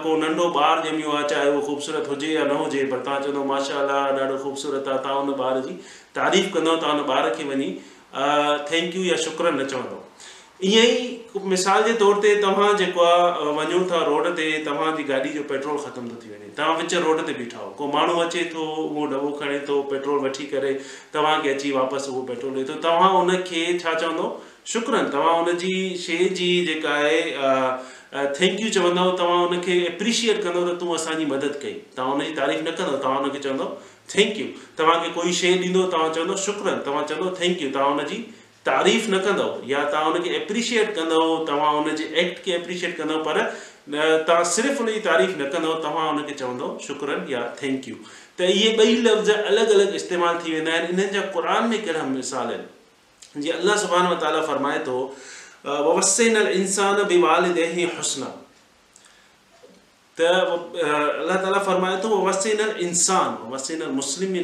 को 0.04 0.16
नंढो 0.18 0.44
ॿारु 0.60 0.82
जंहिंमहियो 0.82 1.12
आहे 1.16 1.28
चाहे 1.30 1.50
उहो 1.50 1.62
ख़ूबसूरत 1.68 2.08
हुजे 2.10 2.28
या 2.34 2.44
न 2.46 2.56
हुजे 2.58 2.84
पर 2.92 3.00
तव्हां 3.06 3.22
चवंदव 3.22 3.44
माशा 3.46 3.80
ॾाढो 3.94 4.38
ख़ूबसूरत 4.44 4.88
आहे 4.88 4.98
तव्हां 4.98 5.26
हुन 5.26 5.34
ॿार 5.48 5.60
जी 5.66 5.74
तारीफ़ 6.16 6.48
कंदव 6.54 6.76
तव्हां 6.82 6.98
हुन 7.00 7.10
ॿार 7.10 7.30
खे 7.38 7.44
वञी 7.50 7.68
थैंक्यू 8.72 9.04
या 9.04 9.18
शुक्र 9.28 9.52
न 9.56 9.66
चवंदव 9.74 10.00
ईअं 10.64 10.86
ई 10.86 11.42
मिसाल 11.54 11.84
जे 11.84 11.94
तौर 12.04 12.20
ते 12.26 12.36
तव्हां 12.44 12.72
जेको 12.82 13.02
आहे 13.04 13.56
वञो 13.60 13.84
था 13.92 14.04
रोड 14.10 14.30
ते 14.40 14.48
तव्हांजी 14.68 15.04
गाॾी 15.12 15.30
जो 15.36 15.44
पेट्रोल 15.52 15.78
ख़तम 15.88 16.08
थो 16.10 16.22
थी 16.24 16.30
वञे 16.36 16.52
तव्हां 16.58 16.76
विच 16.82 16.94
रोड 17.08 17.20
ते 17.28 17.34
बीठा 17.42 17.58
आहियो 17.58 17.74
को 17.82 17.88
माण्हू 17.98 18.22
अचे 18.26 18.44
थो 18.56 18.68
उहो 18.86 19.06
डबो 19.16 19.32
खणे 19.42 19.60
थो 19.70 19.82
पेट्रोल 19.92 20.24
वठी 20.28 20.46
करे 20.56 20.74
तव्हांखे 21.14 21.50
अची 21.58 21.72
वापसि 21.80 22.12
उहो 22.12 22.22
पेट्रोल 22.32 22.54
ॾिए 22.56 22.64
थो 22.72 22.80
तव्हां 22.88 23.12
हुन 23.18 23.36
छा 23.44 23.94
चवंदव 23.94 24.32
शुकरान 24.76 25.10
तव्हां 25.18 25.36
हुन 25.44 25.58
जी 25.66 25.74
शइ 26.08 26.30
जी 26.40 26.50
जेका 26.70 26.94
आहे 27.02 27.20
थैंक 28.16 28.60
यू 28.62 28.70
चवंदव 28.70 29.12
तव्हां 29.18 29.46
हुनखे 29.48 29.76
एप्रिशिएट 29.86 30.44
कंदव 30.44 30.68
त 30.74 30.80
तूं 30.82 30.96
असांजी 30.96 31.26
मदद 31.26 31.54
कई 31.62 31.72
तव्हां 31.98 32.12
हुनजी 32.12 32.32
तारीफ़ 32.38 32.62
न 32.68 32.72
कंदव 32.80 32.98
तव्हां 33.04 33.22
हुनखे 33.22 33.40
चवंदव 33.46 33.74
यू 34.40 34.46
तव्हांखे 34.80 35.10
कोई 35.16 35.34
शइ 35.40 35.54
ॾींदो 35.64 35.82
तव्हां 35.92 36.10
चवंदव 36.14 36.36
शुकरन 36.44 36.78
तव्हां 36.88 37.04
चवंदव 37.14 37.44
यू 37.62 37.70
तव्हां 37.74 37.90
हुनजी 37.94 38.18
तारीफ़ 38.68 39.10
न 39.14 39.20
कंदव 39.26 39.62
या 39.70 39.84
तव्हां 39.94 40.12
हुनखे 40.12 40.36
एप्रिशिएट 40.42 40.96
कंदव 41.00 41.46
तव्हां 41.50 41.74
हुनजे 41.80 42.06
एक्ट 42.26 42.44
खे 42.46 42.52
एप्रिशिएट 42.62 42.98
कंदव 43.02 43.24
पर 43.30 43.42
तव्हां 44.28 44.44
सिर्फ़ु 44.54 44.84
हुन 44.84 44.94
जी 44.94 45.00
तारीफ़ 45.10 45.38
न 45.42 45.50
कंदव 45.58 45.74
तव्हां 45.90 46.08
हुनखे 46.12 46.34
चवंदव 46.46 46.78
शुकरन 46.88 47.26
या 47.36 47.42
थैंक 47.64 47.88
यू 47.94 47.96
त 48.38 48.42
इहे 48.58 48.70
ॿई 48.86 48.96
लफ़्ज़ 49.10 49.32
अलॻि 49.42 49.74
अलॻि 49.82 49.96
इस्तेमालु 50.06 50.40
थी 50.46 50.54
वेंदा 50.60 50.72
आहिनि 50.78 50.90
इन्हनि 50.96 51.14
जा 51.20 51.26
क़ुर 51.36 51.50
में 51.74 51.78
कहिड़ा 51.82 52.04
मिसाल 52.18 52.54
आहिनि 52.58 53.42
जीअं 53.44 53.60
अलाह 53.62 53.76
सबान 53.88 54.08
ताला 54.26 54.42
फरमाए 54.52 54.80
थो 54.90 54.98
ووسین 55.66 56.38
الانسان 56.38 56.96
بوالدہ 57.10 57.66
حسنا 58.00 58.26
تو 60.16 60.26
اللہ 60.86 61.38
تعالیٰ 61.42 61.64
فرمائے 61.66 61.96
تو 62.02 62.10
وسے 62.22 62.54
ن 62.58 62.70
انسان 62.88 63.36
وسے 63.52 63.76
نسلم 63.80 64.36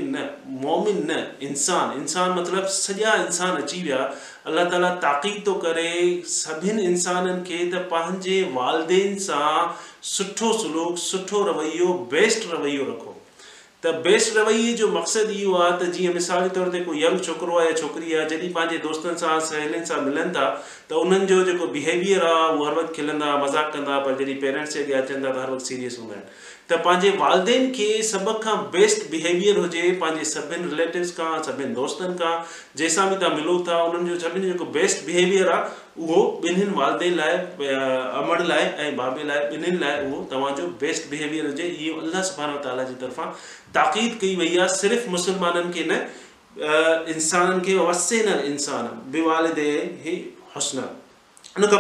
انسان 1.48 1.90
انسان 1.98 2.32
مطلب 2.38 2.70
سجا 2.76 3.12
انسان 3.26 3.58
اچیویا 3.64 4.08
اللہ 4.52 4.70
تعالیٰ 4.70 4.94
تاقی 5.02 5.32
تو 5.46 5.54
کرے 5.66 5.92
سبھی 6.38 6.72
انسان 6.86 7.44
کے 7.48 7.58
پانچ 7.90 8.28
والدین 8.54 9.20
سے 9.26 10.24
رویو 10.42 11.94
بیسٹ 12.12 12.48
رویہ 12.54 12.84
رکھو 12.90 13.14
त 13.86 13.88
बेस्ट 14.06 14.36
रवैये 14.38 14.72
जो 14.78 14.88
मक़सदु 14.94 15.32
इहो 15.34 15.54
आहे 15.58 15.76
त 15.80 15.90
जीअं 15.98 16.14
मिसाल 16.16 16.42
जे 16.46 16.50
तौर 16.56 16.68
ते 16.72 16.80
को 16.88 16.94
यंग 17.02 17.20
छोकिरो 17.28 17.58
आहे 17.60 17.68
या 17.68 17.76
छोकिरी 17.82 18.14
आहे 18.16 18.26
जॾहिं 18.32 18.50
पंहिंजे 18.56 18.78
दोस्तनि 18.88 19.20
सां 19.22 19.38
सहेलियुनि 19.52 19.86
सां 19.92 20.00
मिलनि 20.08 20.34
था 20.38 20.44
त 20.90 21.00
उन्हनि 21.04 21.26
जो 21.32 21.38
जेको 21.52 21.68
बिहेवियर 21.78 22.26
आहे 22.32 22.50
उहो 22.56 22.66
हर 22.70 22.74
वक़्तु 22.80 22.94
खिलंदा 22.98 23.30
मज़ाक 23.46 23.72
कंदा 23.78 24.00
पर 24.12 24.20
जॾहिं 24.20 24.36
पेरेंट्स 24.44 24.74
जे 24.74 24.84
अॻियां 24.84 25.02
अचनि 25.02 25.26
था 25.28 25.32
त 25.32 25.44
हर 25.44 25.52
वक़्तु 25.56 25.66
सीरियस 25.72 25.98
हूंदा 26.00 26.16
आहिनि 26.16 26.30
त 26.70 26.82
पंहिंजे 26.86 27.10
वालदेन 27.24 27.70
खे 27.80 27.90
सभ 28.12 28.32
खां 28.48 28.58
बेस्ट 28.76 29.10
बिहेवियर 29.16 29.60
हुजे 29.60 29.92
पंहिंजे 30.04 30.28
सभिनि 30.34 30.70
रिलेटिव्स 30.74 31.16
खां 31.22 31.32
सभिनि 31.50 31.74
दोस्तनि 31.80 32.18
खां 32.24 32.34
जंहिंसां 32.80 33.10
बि 33.14 33.22
तव्हां 33.24 33.38
मिलो 33.40 33.58
था 33.70 33.82
उन्हनि 33.88 34.10
जो 34.14 34.20
सभिनि 34.28 34.48
जो 34.52 34.58
जेको 34.58 34.70
बेस्ट 34.80 35.06
बिहेवियर 35.12 35.54
आहे 35.56 35.89
उहो 36.00 36.20
ॿिन्हिनि 36.48 36.72
वालदे 36.76 37.10
लाइ 37.16 37.32
अमर 38.20 38.44
लाइ 38.50 38.64
ऐं 38.84 38.96
बाबे 38.98 39.24
लाइ 39.30 39.40
ॿिन्हिनि 39.56 39.78
लाइ 39.80 40.06
उहो 40.06 40.22
तव्हांजो 40.32 40.68
बेस्ट 40.84 41.10
बिहेवियर 41.14 41.46
हुजे 41.48 41.64
इहो 41.70 42.00
अलाह 42.02 42.84
जी 42.92 42.96
तरफ़ां 43.02 43.26
ताक़ीद 43.78 44.18
कई 44.22 44.36
वई 44.42 44.58
आहे 44.58 44.68
सिर्फ़ु 44.76 45.12
मुसलमाननि 45.18 45.72
खे 45.78 45.84
नसन 45.92 47.60
उनखां 51.60 51.80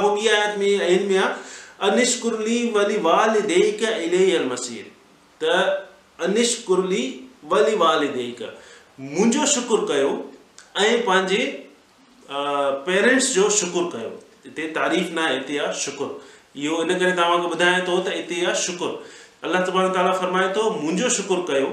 पोइ 6.69 7.07
मुंहिंजो 9.09 9.45
शुक्र 9.51 9.85
कयो 9.89 10.07
ऐं 10.85 10.95
पंहिंजे 11.05 11.39
पेरेंट्स 12.31 13.33
जो 13.35 13.49
शुकुरु 13.49 13.85
कयो 13.89 14.09
हिते 14.45 14.67
तारीफ़ 14.73 15.11
न 15.13 15.17
आहे 15.19 15.37
हिते 15.37 15.57
आहे 15.59 15.73
शुकुर 15.83 16.09
इहो 16.63 16.81
इन 16.83 16.93
करे 16.99 17.11
तव्हांखे 17.19 17.47
ॿुधायां 17.53 17.79
थो 17.87 17.97
त 17.99 18.13
हिते 18.15 18.35
आहे 18.45 18.53
शुकुर 18.63 18.89
अलाह 19.47 19.61
तमामान 19.69 19.93
ताला 19.95 20.11
फ़रमाए 20.19 20.51
थो 20.57 20.69
मुंहिंजो 20.75 21.09
शुकुर 21.15 21.39
कयो 21.47 21.69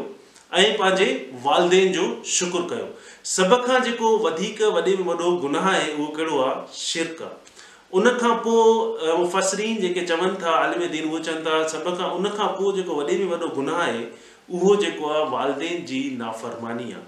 ऐं 0.63 0.71
पंहिंजे 0.79 1.09
वालदेन 1.47 1.93
जो 1.97 2.05
शुकुर 2.37 2.63
कयो 2.71 2.87
सभ 3.35 3.53
खां 3.67 3.83
जेको 3.89 4.15
वधीक 4.27 4.63
वॾे 4.77 4.95
में 5.01 5.03
वॾो 5.11 5.33
गुनाह 5.45 5.69
आहे 5.73 5.91
उहो 5.95 6.07
कहिड़ो 6.19 6.39
आहे 6.45 6.79
शिरक 6.85 7.21
आहे 7.27 7.91
उनखां 8.01 8.35
पोइ 8.47 9.11
उहो 9.17 9.27
फसरीन 9.37 9.81
जेके 9.87 10.07
चवनि 10.13 10.39
था 10.45 10.55
आलिम 10.63 10.87
दीन 10.95 11.11
उहो 11.13 11.19
चवनि 11.29 11.45
था 11.51 11.61
सभ 11.75 11.93
खां 12.01 12.09
उनखां 12.21 12.49
पोइ 12.63 12.75
जेको 12.81 12.97
वॾे 13.03 13.19
में 13.25 13.27
वॾो 13.37 13.51
गुनाह 13.61 13.83
आहे 13.87 14.07
उहो 14.61 14.75
जेको 14.87 15.13
आहे 15.15 15.25
वालदेन 15.37 15.85
जी 15.93 16.01
नाफ़रमानी 16.25 16.91
आहे 16.93 17.05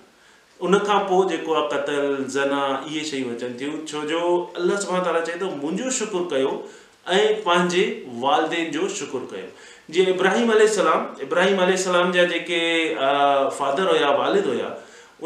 उन 0.66 0.78
खां 0.86 0.98
पोइ 1.08 1.28
जेको 1.28 1.52
आहे 1.54 1.66
क़तल 1.72 2.24
जना 2.34 2.62
इहे 2.88 3.02
शयूं 3.10 3.34
अचनि 3.34 3.58
थियूं 3.60 3.76
छो 3.90 4.00
जो 4.12 4.20
अलाह 4.62 5.00
ताला 5.08 5.20
चए 5.28 5.36
थो 5.42 5.50
मुंहिंजो 5.58 5.90
शुकुरु 5.98 6.24
कयो 6.32 6.50
ऐं 7.16 7.26
पंहिंजे 7.44 7.84
वालदेन 8.24 8.70
जो 8.76 8.88
शुकुरु 9.00 9.26
कयो 9.34 9.92
जीअं 9.96 10.08
इब्राहिम 10.14 10.50
अलसलाम 10.54 11.06
इब्राहिम 11.26 11.62
अल 11.66 11.74
जा 12.16 12.24
जेके 12.32 12.60
फादर 13.60 13.90
हुया 13.92 14.10
वालिद 14.22 14.46
हुया 14.52 14.72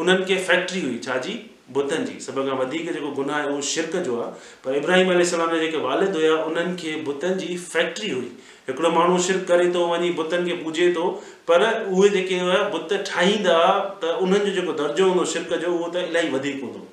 उन्हनि 0.03 0.25
खे 0.29 0.37
फैक्ट्री 0.51 0.81
हुई 0.85 0.97
छाजी 1.07 1.33
बुतनि 1.79 2.05
जी 2.11 2.19
सभ 2.27 2.39
खां 2.49 2.57
वधीक 2.61 2.91
जेको 2.93 3.11
गुनाह 3.21 3.37
आहे 3.39 3.49
उहो 3.49 3.61
शिरक 3.73 3.95
जो 4.09 4.21
आहे 4.21 4.31
पर 4.65 4.75
इब्राहिम 4.83 5.13
जा 5.23 5.47
जेके 5.57 5.83
वालिद 5.89 6.15
हुया 6.21 6.35
उन्हनि 6.51 6.75
खे 6.83 6.95
बुतनि 7.09 7.35
जी 7.45 7.57
फैक्ट्री 7.69 8.11
हुई 8.15 8.31
हिकिड़ो 8.67 8.89
माण्हू 8.95 9.17
शिरक 9.23 9.45
करे 9.47 9.69
थो 9.75 9.79
वञी 9.91 10.09
बुतनि 10.17 10.51
खे 10.51 10.55
पूजे 10.63 10.85
थो 10.97 11.07
पर 11.47 11.63
उहे 11.93 12.09
जेके 12.15 12.37
बुत 12.75 12.93
ठाहींदा 13.09 13.57
त 14.03 14.11
उन्हनि 14.25 14.49
जो 14.51 14.61
जेको 14.61 14.73
दर्जो 14.81 15.07
हूंदो 15.07 15.25
शिरक 15.31 15.53
जो 15.63 15.71
उहो 15.73 15.89
त 15.95 16.03
इलाही 16.09 16.29
वधीक 16.35 16.63
हूंदो 16.63 16.83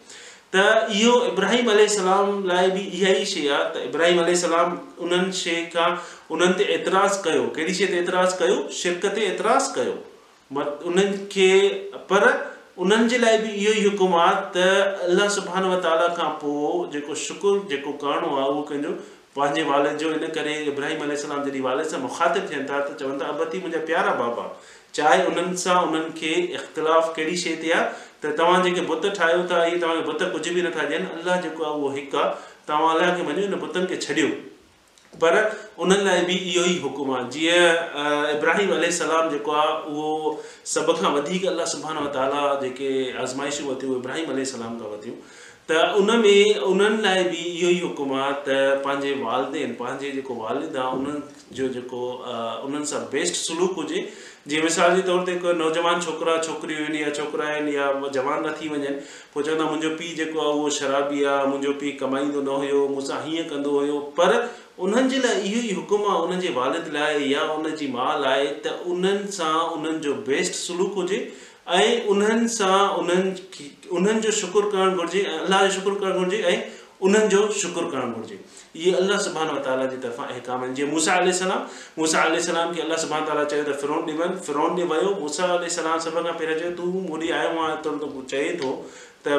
त 0.57 0.97
इहो 1.01 1.13
इब्राहिम 1.27 1.71
लाइ 2.53 2.71
बि 2.79 2.83
इहा 2.97 3.13
ई 3.23 3.25
शइ 3.35 3.47
आहे 3.59 3.69
त 3.75 3.85
इब्राहिम 3.91 4.23
अल 4.23 4.33
उन्हनि 5.07 5.33
शइ 5.43 5.61
खां 5.77 5.89
उन्हनि 6.37 6.59
ते 6.63 6.67
एतिराज़ु 6.79 7.23
कयो 7.29 7.47
कहिड़ी 7.59 7.77
शइ 7.79 7.93
ते 7.95 8.03
एतिराज़ु 8.05 8.41
कयो 8.43 8.59
शिरक 8.81 9.07
ते 9.21 9.31
एतिराज़ु 9.35 9.75
कयो 9.79 9.95
उन्हनि 10.93 11.21
खे 11.37 11.53
पर 12.11 12.27
उन्हनि 12.87 13.09
जे 13.15 13.19
लाइ 13.29 13.39
बि 13.45 13.51
इहो 13.63 13.73
ई 13.79 13.87
हुकुम 13.87 14.13
आहे 14.25 14.35
त 14.59 15.07
अलाह 15.13 15.31
सुबहान 15.39 15.65
ताला 15.89 16.07
खां 16.21 16.29
पोइ 16.45 16.75
जेको 16.99 17.17
शुक्रु 17.29 17.53
जेको 17.73 17.93
करिणो 18.05 18.31
आहे 18.37 18.49
उहो 18.57 18.63
कंहिंजो 18.75 18.93
पंहिंजे 19.37 19.63
वार 19.63 19.89
जो 20.03 20.11
इन 20.15 20.27
करे 20.37 20.55
इब्राहिम 20.75 21.07
जॾहिं 21.07 21.61
अलाल 21.63 21.83
सां 21.91 22.01
मुखातिबु 22.05 22.49
थियनि 22.53 22.65
था 22.71 22.79
त 22.87 22.99
चवनि 23.03 23.19
था 23.23 23.27
अगती 23.35 23.59
मुंहिंजा 23.65 23.83
प्यारा 23.91 24.15
बाबा 24.21 24.47
चाहे 24.99 25.19
उन्हनि 25.31 25.57
सां 25.65 25.77
उन्हनि 25.91 26.15
खे 26.21 26.33
इख़्तिलाफ़ 26.59 27.13
कहिड़ी 27.19 27.37
शइ 27.43 27.55
ते 27.65 27.71
आहे 27.75 27.85
त 28.25 28.33
तव्हां 28.41 28.59
जेके 28.65 28.83
बुत 28.91 29.07
ठाहियो 29.19 29.45
था 29.53 29.61
इहे 29.71 29.79
तव्हांखे 29.85 30.03
बुत 30.11 30.35
कुझु 30.35 30.55
बि 30.59 30.65
नथा 30.69 30.87
ॾियनि 30.89 31.09
अलाह 31.21 31.41
जेको 31.47 31.67
आहे 31.69 31.75
उहो 31.79 31.91
हिकु 31.99 32.19
आहे 32.23 32.31
तव्हां 32.73 32.91
अलाह 32.95 33.13
खे 33.21 33.27
मञो 33.31 33.45
हिन 33.45 33.55
बुतनि 33.65 33.91
खे 33.93 33.99
छॾियो 34.07 34.31
पर 35.23 35.39
उन्हनि 35.87 36.05
लाइ 36.11 36.27
बि 36.31 36.39
इहो 36.43 36.65
ई 36.71 36.77
हुकुम 36.87 37.15
आहे 37.19 37.29
जीअं 37.37 38.35
इब्राहिम 38.35 38.75
अल 38.79 38.89
सलाम 38.99 39.31
जेको 39.37 39.55
आहे 39.63 39.95
उहो 39.95 40.11
सभ 40.75 40.91
खां 41.03 41.15
वधीक 41.19 41.47
अलाह 41.55 41.71
सुभाणे 41.77 42.03
ताला 42.19 42.43
जेके 42.67 42.91
आज़माइशूं 43.27 43.71
वरितियूं 43.71 44.03
इब्राहिम 44.05 44.35
अलसलाम 44.37 44.75
खां 44.83 44.93
वरितियूं 44.95 45.23
त 45.71 45.81
उन 45.99 46.07
में 46.21 46.59
उन्हनि 46.69 47.03
लाइ 47.03 47.23
बि 47.31 47.37
इहो 47.37 47.71
ई 47.71 47.79
हुकुम 47.81 48.13
आहे 48.21 48.33
त 48.47 48.55
पंहिंजे 48.85 49.11
वालदेन 49.25 49.73
पंहिंजे 49.81 50.11
जेको 50.15 50.35
वालिद 50.39 50.77
आहे 50.85 50.97
उन्हनि 50.99 51.55
जो 51.59 51.69
जेको 51.75 52.01
उन्हनि 52.69 52.87
सां 52.93 53.01
बेस्ट 53.13 53.35
सलूक 53.43 53.77
हुजे 53.81 54.01
जीअं 54.51 54.65
मिसाल 54.65 54.97
जे 54.99 55.03
तौर 55.11 55.21
ते 55.29 55.37
को 55.45 55.53
नौजवान 55.61 56.01
छोकिरा 56.07 56.37
छोकिरियूं 56.49 56.83
आहिनि 56.87 57.03
या 57.03 57.11
छोकिरा 57.21 57.47
आहिनि 57.53 57.75
या 57.77 57.87
जवान 58.19 58.45
न 58.47 58.55
थी 58.63 58.71
वञनि 58.73 58.95
पोइ 59.37 59.45
चवंदा 59.51 59.69
मुंहिंजो 59.71 59.91
पीउ 60.01 60.17
जेको 60.23 60.41
आहे 60.47 60.55
उहो 60.61 60.73
शराबी 60.79 61.23
आहे 61.35 61.47
मुंहिंजो 61.53 61.75
पीउ 61.85 61.93
कमाईंदो 62.03 62.43
न 62.49 62.57
हुयो 62.63 62.81
मूंसां 62.95 63.21
हीअं 63.29 63.47
कंदो 63.53 63.77
हुयो 63.79 64.01
पर 64.19 64.35
उन्हनि 64.89 65.13
जे 65.15 65.21
लाइ 65.29 65.39
इहो 65.53 65.61
ई 65.71 65.77
हुकुम 65.81 66.11
आहे 66.11 66.25
उन्हनि 66.27 66.47
जे 66.49 66.57
वालिद 66.59 66.91
लाइ 66.99 67.31
या 67.35 67.47
उन 67.59 67.71
जी 67.85 67.89
माउ 67.99 68.19
लाइ 68.27 68.51
त 68.67 68.75
उन्हनि 68.95 69.33
सां 69.41 69.53
उन्हनि 69.63 70.05
जो 70.09 70.17
बेस्ट 70.31 70.61
सलूक 70.63 71.01
हुजे 71.03 71.21
انہوں 71.71 72.47
کا 74.23 74.31
شکر 74.41 74.71
کرا 74.73 74.87
گرجیے 74.99 75.23
اللہ 75.39 75.61
کا 75.61 75.69
شکر 75.75 76.01
کرا 76.01 76.17
گرجی 76.17 76.43
اور 76.47 77.09
انہوں 77.09 77.29
کو 77.31 77.53
شکر 77.59 77.91
کرا 77.93 78.05
گرجیے 78.17 78.37
یہ 78.85 78.97
اللہ 78.97 79.21
سبان 79.25 79.51
و 79.57 79.59
تعالیٰ 79.65 79.89
کی 79.91 79.97
طرف 80.03 80.21
احکام 80.21 80.65
ہے 80.65 80.69
جی 80.75 80.85
مسا 80.93 81.17
علیہ 81.19 81.33
السلام 81.33 81.65
مسا 81.97 82.23
علیہ 82.25 82.37
السلام 82.37 82.73
کے 82.75 82.83
اللہ 82.83 82.97
سبحان 83.05 83.25
تعالیٰ 83.27 83.45
فرن 83.81 84.37
فروغ 84.47 84.77
دے 84.77 84.85
بھائی 84.95 85.07
مسا 85.23 85.45
علیہ 85.45 85.79
السلام 85.79 85.99
سب 86.09 86.19
پہ 86.39 86.83
موڑی 87.09 87.33
آئے 87.33 87.77
تو 87.83 88.21
چئے 88.31 88.53
تو 88.63 88.77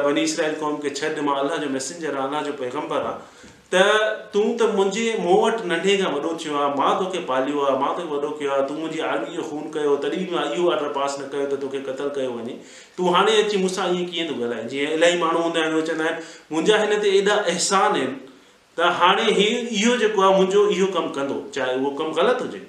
بنی 0.04 0.22
اسرائیل 0.22 0.54
قوم 0.58 0.80
کے 0.80 0.90
چھوٹ 0.96 1.18
اللہ 1.38 1.68
میسینجر 1.70 2.16
الہ 2.24 2.50
پیغمبر 2.58 3.04
ہے 3.08 3.50
त 3.72 3.80
तूं 4.32 4.42
त 4.60 4.66
मुंहिंजे 4.78 5.04
मूं 5.26 5.36
वटि 5.42 5.68
नंढे 5.68 5.92
खां 6.00 6.08
वॾो 6.14 6.30
थियो 6.40 6.56
आहे 6.62 6.66
मां 6.80 6.88
तोखे 7.02 7.20
पालियो 7.28 7.60
आहे 7.66 7.76
मां 7.82 7.92
तोखे 8.00 8.08
वॾो 8.24 8.30
कयो 8.40 8.50
आहे 8.56 8.64
तूं 8.70 8.74
मुंहिंजी 8.80 9.00
आर्मी 9.10 9.30
जो 9.36 9.42
ख़ून 9.52 9.62
कयो 9.76 9.94
तॾहिं 10.02 10.26
मां 10.34 10.42
इहो 10.56 10.66
ऑडर 10.72 10.90
पास 10.96 11.14
न 11.20 11.28
कयो 11.34 11.46
त 11.52 11.58
तोखे 11.62 11.80
क़तल 11.86 12.10
कयो 12.18 12.32
वञे 12.34 12.56
तूं 12.98 13.14
हाणे 13.14 13.36
अची 13.42 13.62
मूंसां 13.62 13.86
ईअं 13.94 14.04
कीअं 14.10 14.28
थो 14.32 14.36
ॻाल्हाए 14.40 14.66
जीअं 14.74 14.92
इलाही 14.98 15.18
माण्हू 15.22 15.42
हूंदा 15.46 15.60
आहिनि 15.62 15.78
उहे 15.78 15.86
चवंदा 15.92 16.10
आहिनि 16.10 16.28
मुंहिंजा 16.56 16.82
हिन 16.82 17.00
ते 17.06 17.14
एॾा 17.22 17.38
अहसान 17.44 17.96
आहिनि 18.02 18.44
त 18.80 18.92
हाणे 19.00 19.26
इहो 19.46 19.96
जेको 20.04 20.26
आहे 20.26 20.34
मुंहिंजो 20.40 20.66
इहो 20.76 20.90
कमु 20.98 21.16
कंदो 21.20 21.40
चाहे 21.58 21.78
उहो 21.78 21.94
कमु 22.02 22.18
ग़लति 22.20 22.50
हुजे 22.50 22.62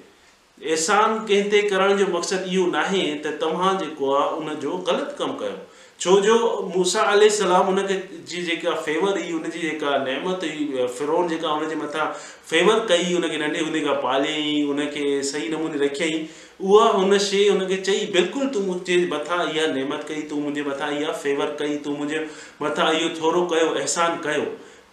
अहसान 0.72 1.18
कंहिं 1.32 1.50
ते 1.56 1.62
करण 1.74 1.96
जो 2.02 2.08
मक़सदु 2.16 2.50
इहो 2.56 2.66
नाहे 2.78 3.04
त 3.26 3.36
तव्हां 3.46 3.76
जेको 3.84 4.12
आहे 4.22 4.34
उनजो 4.42 4.76
ग़लति 4.90 5.22
कमु 5.22 5.38
कयो 5.44 5.62
छो 6.04 6.18
जो 6.20 6.34
मूसा 6.76 7.02
अल 7.10 7.28
सलाम 7.34 7.66
हुन 7.66 7.82
जी 8.30 8.40
जेका 8.46 8.72
फेवर 8.86 9.12
हुई 9.18 9.32
उन 9.32 9.48
जी 9.52 9.60
जेका 9.60 9.96
नेमत 10.06 10.40
हुई 10.44 10.86
फिरोन 10.96 11.28
जेका 11.28 11.52
उनजे 11.52 11.76
मथां 11.82 12.06
फेवर 12.50 12.80
कई 12.88 13.12
हुनखे 13.12 13.36
नंढे 13.44 13.60
हूंदे 13.60 13.80
खां 13.86 13.94
पालियईं 14.02 14.66
हुनखे 14.70 15.04
सही 15.30 15.48
नमूने 15.54 15.78
रखियईं 15.84 16.26
उहा 16.70 16.88
हुन 16.96 17.18
शइ 17.28 17.48
हुनखे 17.48 17.76
चई 17.88 18.04
बिल्कुलु 18.16 18.48
तूं 18.56 18.64
मुंहिंजे 18.66 18.98
मथां 19.14 19.40
इहा 19.52 19.64
नेमत 19.78 20.04
कई 20.10 20.22
तूं 20.32 20.40
मुंहिंजे 20.44 20.64
मथां 20.70 20.90
इहा 20.98 21.12
फेवर 21.24 21.56
कई 21.62 21.76
तूं 21.86 21.94
मुंहिंजे 22.02 22.20
मथां 22.66 22.88
इहो 22.98 23.08
थोरो 23.20 23.44
कयो 23.54 23.70
अहसान 23.82 24.18
कयो 24.26 24.44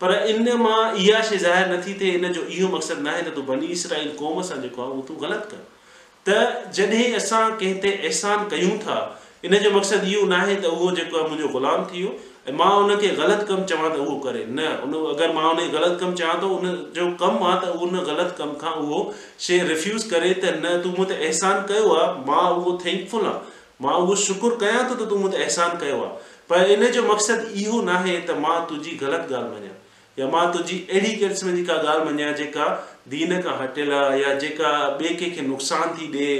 पर 0.03 0.13
इन 0.35 0.51
मां 0.65 0.79
इहा 0.81 1.23
शइ 1.31 1.41
ज़ाहिर 1.47 1.71
नथी 1.75 1.97
थिए 2.03 2.13
इन 2.21 2.27
जो 2.39 2.45
इहो 2.59 2.69
मक़सदु 2.77 3.01
न 3.09 3.13
आहे 3.17 3.23
त 3.27 3.35
तूं 3.41 3.45
बनी 3.51 3.73
इसराइल 3.79 4.15
क़ौम 4.23 4.41
सां 4.51 4.61
जेको 4.67 4.85
आहे 4.87 4.97
उहो 4.99 5.05
तूं 5.11 5.19
ग़लति 5.25 5.49
कर 5.55 6.31
त 6.31 6.75
जॾहिं 6.79 7.09
असां 7.23 7.43
कंहिं 7.63 7.81
ते 7.87 7.93
अहसान 8.01 8.47
कयूं 8.55 8.77
था 8.87 8.99
इन 9.45 9.57
जो 9.60 9.69
मक़सदु 9.75 10.07
इहो 10.07 10.25
न 10.27 10.31
आहे 10.33 10.55
त 10.62 10.65
उहो 10.71 10.89
जेको 10.95 11.17
आहे 11.17 11.29
मुंहिंजो 11.29 11.48
ग़ुलाम 11.53 11.86
थी 11.91 11.98
वियो 11.98 12.10
ऐं 12.50 12.53
मां 12.57 12.71
उन 12.81 12.95
खे 13.01 13.07
ग़लति 13.19 13.45
कमु 13.51 13.63
चवां 13.71 13.89
त 13.93 13.98
उहो 14.03 14.17
करे 14.25 14.43
न 14.53 14.65
उन 14.86 14.93
अगरि 15.13 15.33
मां 15.33 15.45
उन 15.53 15.62
जो 15.62 15.71
ग़लति 15.77 15.98
कमु 16.03 16.13
चवां 16.19 16.36
थो 16.41 16.50
उन 16.57 16.75
जो 16.95 17.07
कमु 17.21 17.48
आहे 17.50 17.62
त 17.62 17.81
उन 17.86 17.98
ग़लति 18.10 18.38
कम 18.41 18.53
खां 18.63 18.74
उहो 18.83 19.00
शइ 19.48 19.60
रिफ्यूज़ 19.71 20.10
करे 20.13 20.33
त 20.33 20.53
न 20.62 20.75
तूं 20.83 20.93
मूं 20.98 21.07
ते 21.12 21.17
अहसान 21.25 21.65
कयो 21.74 21.93
आहे 21.95 22.24
मां 22.29 22.45
उहो 22.62 22.77
थैंकफुल 22.86 23.25
आहे 23.33 23.86
मां 23.88 23.95
उहो 24.05 24.15
शुकुरु 24.27 24.62
कयां 24.65 24.83
थो 24.89 25.01
त 25.03 25.10
तूं 25.13 25.19
मूं 25.25 25.31
ते 25.38 25.43
अहसान 25.48 25.77
कयो 25.83 26.00
आहे 26.05 26.41
पर 26.53 26.74
इन 26.77 26.88
जो 27.00 27.07
मक़सदु 27.13 27.53
इहो 27.65 27.81
न 27.91 27.98
आहे 27.98 28.17
त 28.29 28.39
मां 28.45 28.60
तुंहिंजी 28.71 28.95
ग़लति 29.05 29.33
ॻाल्हि 29.41 29.60
मञा 29.60 29.75
या 30.19 30.27
मां 30.38 30.45
तुंहिंजी 30.55 30.77
अहिड़ी 30.91 31.12
क़िस्म 31.25 31.55
जी 31.60 31.65
का 31.71 31.81
ॻाल्हि 31.83 32.13
मञा 32.13 32.31
जेका 32.43 32.67
दीन 33.15 33.39
खां 33.45 33.57
हटियलु 33.62 33.95
आहे 34.05 34.21
या 34.25 34.33
जेका 34.45 34.71
ॿिए 35.01 35.15
कंहिंखे 35.21 35.50
नुक़सानु 35.53 35.93
थी 36.00 36.10
ॾिए 36.17 36.33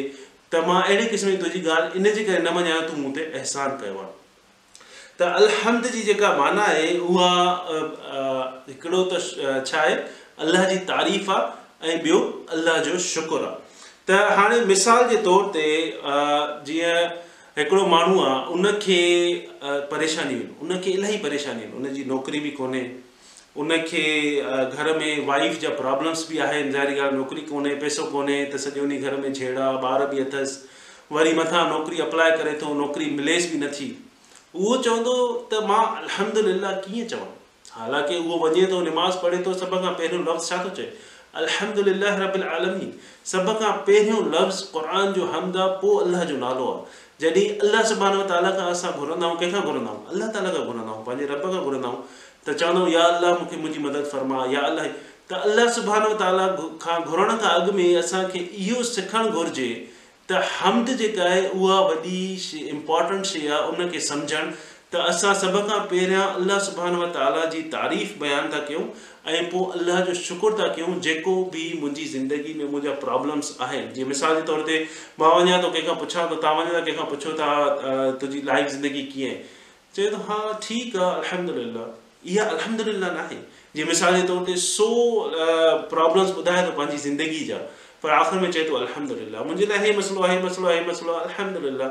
त 0.52 0.62
मां 0.68 0.82
अहिड़े 0.82 1.06
क़िस्म 1.12 1.30
जी 1.32 1.38
तुंहिंजी 1.42 1.70
ॻाल्हि 1.74 2.00
इन 2.00 2.14
जे 2.16 2.24
करे 2.30 2.40
न 2.46 2.54
मञा 2.56 2.80
तूं 2.88 2.96
मूं 3.02 3.12
ते 3.18 3.26
अहसान 3.30 3.76
कयो 3.84 4.00
आहे 4.00 4.40
त 5.20 5.30
अलहम 5.42 5.78
जी 5.96 6.02
जेका 6.08 6.32
माना 6.40 6.64
आहे 6.72 6.88
उहा 7.12 7.30
हिकिड़ो 7.36 9.02
त 9.12 9.22
छा 9.70 9.80
आहे 9.84 9.94
अलाह 10.48 10.66
जी 10.72 10.80
तारीफ़ 10.90 11.30
आहे 11.36 11.94
ऐं 11.94 12.00
ॿियो 12.08 12.20
अलाह 12.58 12.82
जो 12.88 12.98
शुकुर 13.06 13.46
आहे 13.50 13.84
त 14.12 14.20
हाणे 14.40 14.60
मिसाल 14.74 15.08
जे 15.14 15.22
तौर 15.30 15.48
ते 15.58 15.66
जीअं 16.72 17.00
हिकिड़ो 17.60 17.86
माण्हू 17.96 18.20
आहे 18.26 18.44
उनखे 18.58 19.00
परेशानी 19.94 20.36
आहिनि 20.40 20.68
उनखे 20.68 20.98
इलाही 21.00 21.18
परेशानी 21.28 21.64
आहिनि 21.66 21.82
उनजी 21.84 22.04
नौकिरी 22.12 22.44
बि 22.50 22.52
कोन्हे 22.60 22.84
उनखे 23.60 24.04
घर 24.44 24.98
में 24.98 25.26
वाइफ 25.28 25.58
जा 25.62 25.70
प्रॉब्लम्स 25.80 26.28
बि 26.30 26.38
आहिनि 26.44 26.72
ज़ाहिरी 26.72 27.00
ॻाल्हि 27.00 27.16
नौकिरी 27.18 27.42
कोन्हे 27.50 27.76
पैसो 27.84 28.04
कोन्हे 28.12 28.38
त 28.54 28.58
सॼो 28.66 28.84
उन 28.84 28.98
घर 29.00 29.16
में 29.24 29.34
छेड़ा 29.40 29.68
ॿार 29.88 30.06
बि 30.14 30.20
अथसि 30.24 31.14
वरी 31.16 31.34
मथां 31.40 31.68
नौकिरी 31.70 31.98
अप्लाए 32.06 32.38
करे 32.38 32.54
थो 32.62 32.74
नौकिरी 32.82 33.10
मिलेसि 33.16 33.48
बि 33.56 33.66
नथी 33.66 33.90
उहो 34.56 34.78
चवंदो 34.88 35.16
त 35.54 35.64
मां 35.72 35.82
अलहमद 36.04 36.38
लह 36.48 36.80
कीअं 36.88 37.08
चवां 37.16 37.30
हालांकि 37.82 38.22
उहो 38.24 38.40
वञे 38.46 38.66
थो 38.76 38.82
निमाज़ 38.88 39.18
पढ़े 39.26 39.42
थो 39.50 39.54
सभ 39.66 39.78
खां 39.86 39.94
पहिरियों 40.00 40.24
लफ़्ज़ 40.30 40.50
छा 40.54 40.64
थो 40.64 40.74
चए 40.80 40.88
अलहमद 41.44 41.92
लाह 42.06 42.26
अलहम 42.30 42.50
आलमी 42.60 42.90
सभ 43.36 43.54
खां 43.60 43.76
पहिरियों 43.92 44.24
लफ़्ज़ 44.38 44.64
क़ुर 44.80 45.14
जो 45.20 45.30
हमद 45.36 45.62
आहे 45.66 45.76
पोइ 45.84 46.02
अलाह 46.08 46.24
जो 46.34 46.40
नालो 46.48 46.72
आहे 46.72 47.28
जॾहिं 47.28 47.48
अलाह 47.68 47.84
ज़बान 47.94 48.20
ताला 48.34 48.56
खां 48.62 48.70
असां 48.80 48.96
घुरंदा 48.98 49.28
आहियूं 49.30 49.46
कंहिंखां 49.46 49.70
घुरंदा 49.72 49.96
आहियूं 49.98 50.18
अलाह 50.18 50.36
ताला 50.40 50.56
खां 50.58 50.66
घुरंदा 50.66 50.92
आहियूं 50.92 51.08
पंहिंजे 51.12 51.34
रब 51.36 51.48
खां 51.52 51.64
घुरंदा 51.70 51.94
आहियूं 51.94 52.20
त 52.46 52.54
चवंदो 52.60 52.84
या 52.92 53.02
अलाह 53.16 53.34
मूंखे 53.40 53.58
मुंहिंजी 53.64 53.82
मदद 53.86 54.06
फरमा 54.12 54.40
या 54.52 54.62
अलाह 54.70 54.86
त 55.32 55.42
अलाह 55.50 55.68
सुभहानव 55.74 56.14
ताला 56.22 56.46
खां 56.86 56.96
घुरण 57.12 57.34
खां 57.44 57.52
अॻु 57.58 57.74
में 57.80 57.98
असांखे 58.00 58.40
इहो 58.64 58.84
सिखणु 58.92 59.30
घुरिजे 59.42 59.68
त 60.32 60.40
हमद 60.54 60.90
जेका 61.04 61.24
आहे 61.34 61.44
उहा 61.58 61.78
वॾी 61.90 62.16
शइ 62.46 62.64
इम्पोटेंट 62.78 63.26
शइ 63.34 63.46
आहे 63.60 63.70
उनखे 63.74 64.02
सम्झणु 64.08 64.56
त 64.96 65.04
असां 65.12 65.34
सभ 65.44 65.60
खां 65.70 65.78
पहिरियां 65.94 66.24
अलाह 66.42 66.60
सुबान 66.70 66.98
ताला 67.20 67.46
जी 67.54 67.62
तारीफ़ 67.76 68.18
बयानु 68.26 68.54
था 68.56 68.64
कयूं 68.72 68.84
ऐं 69.36 69.44
पोइ 69.54 69.78
अलाह 69.80 70.02
जो 70.10 70.18
शुकुरु 70.24 70.58
था 70.64 70.72
कयूं 70.80 71.00
जेको 71.10 71.38
बि 71.54 71.68
मुंहिंजी 71.86 72.10
ज़िंदगी 72.18 72.58
में 72.60 72.66
मुंहिंजा 72.66 72.98
प्रॉब्लम्स 73.08 73.56
आहिनि 73.70 73.88
जीअं 74.00 74.12
मिसाल 74.16 74.38
जे 74.42 74.46
तौर 74.52 74.66
ते 74.74 74.82
मां 75.24 75.32
वञा 75.40 75.62
थो 75.68 75.74
कंहिंखां 75.80 76.00
पुछां 76.04 76.28
थो 76.36 76.42
तव्हां 76.50 76.66
वञो 76.66 76.74
था 76.74 76.86
कंहिंखां 76.92 77.10
पुछो 77.16 77.38
था 77.40 77.56
तुंहिंजी 77.88 78.46
लाइफ 78.54 78.74
ज़िंदगी 78.78 79.08
कीअं 79.16 79.42
चए 79.96 80.14
थो 80.18 80.26
हा 80.32 80.42
ठीकु 80.70 81.06
आहे 81.16 81.42
अलहम 81.42 81.76
लह 81.82 81.92
इहा 82.26 82.44
अलहमदिल्ला 82.56 83.08
अलाए 83.12 83.38
जीअं 83.76 83.88
मिसाल 83.90 84.16
जे 84.22 84.24
तौर 84.30 84.44
ते 84.48 84.56
सो 84.64 84.88
प्रॉब्लम्स 85.94 86.34
ॿुधाए 86.42 86.62
थो 86.68 86.72
पंहिंजी 86.80 86.98
ज़िंदगी 87.10 87.42
जा 87.50 87.58
पर 88.04 88.10
आख़िर 88.22 88.40
में 88.42 88.52
चए 88.52 88.64
थो 88.70 88.76
अलहमदिल्ला 88.82 89.40
मुंहिंजे 89.50 89.66
लाइ 89.74 89.80
हे 89.86 89.98
मसलो 89.98 90.22
आहे 90.30 90.38
मसलो 90.44 90.68
आहे 90.68 90.78
आहे 90.78 90.88
मसलो 90.90 91.14
अलहमदिल्ला 91.26 91.88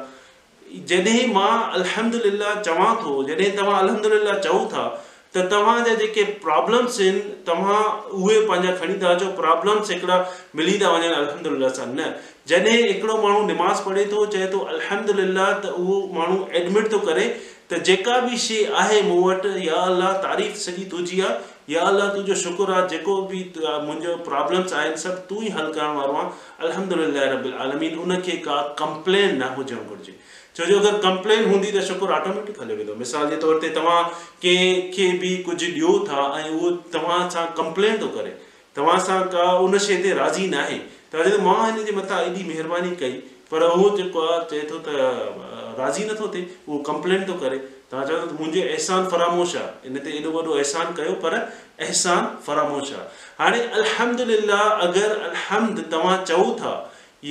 जॾहिं 0.91 1.33
मां 1.35 1.53
अलहमदिल्ला 1.79 2.55
चवां 2.63 2.93
थो 3.05 3.15
जॾहिं 3.31 3.51
तव्हां 3.59 3.79
अलहमदिल्ला 3.83 4.39
चओ 4.49 4.65
था 4.75 4.89
त 5.37 5.43
तव्हांजा 5.51 5.95
जेके 6.01 6.23
प्रॉब्लम्स 6.47 7.01
आहिनि 7.01 7.21
तव्हां 7.51 7.81
उहे 8.23 8.41
पंहिंजा 8.47 8.75
खणी 8.81 8.95
था 9.03 9.11
अचो 9.15 9.29
प्रॉब्लम्स 9.45 9.91
हिकिड़ा 9.91 10.19
मिली 10.61 10.79
था 10.83 10.91
वञनि 10.97 11.13
अलहमदिल्ला 11.21 11.69
सां 11.81 11.87
न 11.95 12.13
जॾहिं 12.53 12.77
हिकिड़ो 12.89 13.17
माण्हू 13.27 13.47
निमाज़ 13.53 13.83
पढ़े 13.89 14.05
थो 14.15 14.25
चए 14.37 14.47
थो 14.55 14.65
अलहमदिल्ला 14.75 15.51
त 15.65 15.75
उहो 15.85 16.01
माण्हू 16.19 16.41
एडमिट 16.63 16.93
थो 16.97 17.07
करे 17.13 17.27
त 17.71 17.79
जेका 17.87 18.17
बि 18.21 18.37
शइ 18.45 18.65
आहे 18.83 19.01
मूं 19.09 19.17
वटि 19.25 19.49
या 19.69 19.75
अलाह 19.89 20.13
तारीफ़ 20.23 20.55
सॼी 20.61 20.85
तुंहिंजी 20.93 21.21
आहे 21.27 21.73
या 21.75 21.81
अलाह 21.91 22.09
तुंहिंजो 22.15 22.35
शुकुरु 22.43 22.73
आहे 22.77 22.89
जेको 22.93 23.15
बि 23.31 23.43
मुंहिंजो 23.59 24.15
प्रॉब्लम्स 24.29 24.73
आहिनि 24.79 24.97
सभु 25.03 25.21
तूं 25.29 25.43
ई 25.45 25.49
हल 25.59 25.69
करण 25.77 25.95
वारो 25.99 26.17
आहे 26.21 27.53
अलहमी 27.65 27.93
उन 27.95 28.11
उनखे 28.15 28.33
का 28.49 28.57
कंप्लेन 28.81 29.37
न 29.43 29.53
हुजणु 29.59 29.85
घुरिजे 29.93 30.17
छो 30.59 30.65
जो 30.71 30.79
अगरि 30.81 30.99
कंप्लेन 31.07 31.49
हूंदी 31.51 31.71
त 31.79 31.85
शुकुरु 31.91 32.13
ऑटोमेटिक 32.19 32.61
हलियो 32.63 32.77
वेंदो 32.81 32.95
मिसाल 33.05 33.29
जे 33.31 33.37
तौर 33.47 33.61
ते 33.67 33.71
तव्हां 33.79 34.03
कंहिंखे 34.45 35.09
बि 35.25 35.37
कुझु 35.51 35.67
ॾियो 35.67 35.97
था 36.11 36.27
ऐं 36.41 36.49
उहो 36.51 36.71
तव्हां 36.99 37.21
सां 37.37 37.47
कंप्लेन 37.63 37.99
थो 38.05 38.11
करे 38.19 38.35
तव्हां 38.81 38.99
सां 39.11 39.21
का 39.37 39.47
उन 39.69 39.79
शइ 39.89 40.03
ते 40.09 40.19
राज़ी 40.25 40.51
न 40.57 40.65
आहे 40.67 40.83
त 41.15 41.41
मां 41.49 41.59
हिन 41.71 41.83
जे 41.91 41.97
मथां 42.03 42.23
एॾी 42.29 42.47
महिरबानी 42.53 42.95
कई 43.05 43.23
पर 43.55 43.69
उहो 43.73 43.87
जेको 44.03 44.29
आहे 44.31 44.43
चए 44.55 44.67
थो 44.73 44.83
त 44.91 45.70
राज़ी 45.81 46.05
नथो 46.11 46.29
थिए 46.35 46.51
उहो 46.69 46.79
कंप्लेन 46.91 47.25
थो 47.31 47.35
करे 47.45 47.59
तव्हां 47.93 48.07
चवंदो 48.11 48.27
त 48.33 48.39
मुंहिंजो 48.41 48.67
अहसान 48.73 49.09
फरामोश 49.15 49.55
आहे 49.63 49.91
इन 49.91 50.03
ते 50.07 50.13
एॾो 50.21 50.33
वॾो 50.37 50.45
अहसान 50.63 50.95
कयो 51.01 51.15
पर 51.25 51.37
अहसान 51.39 52.31
फ़रामोश 52.49 52.93
आहे 53.01 53.09
हाणे 53.41 53.63
अलहम 53.81 54.15
लाह 54.53 54.87
अगरि 54.89 55.19
अलहमद 55.31 55.85
तव्हां 55.97 56.17
चओ 56.33 56.47
था 56.63 56.75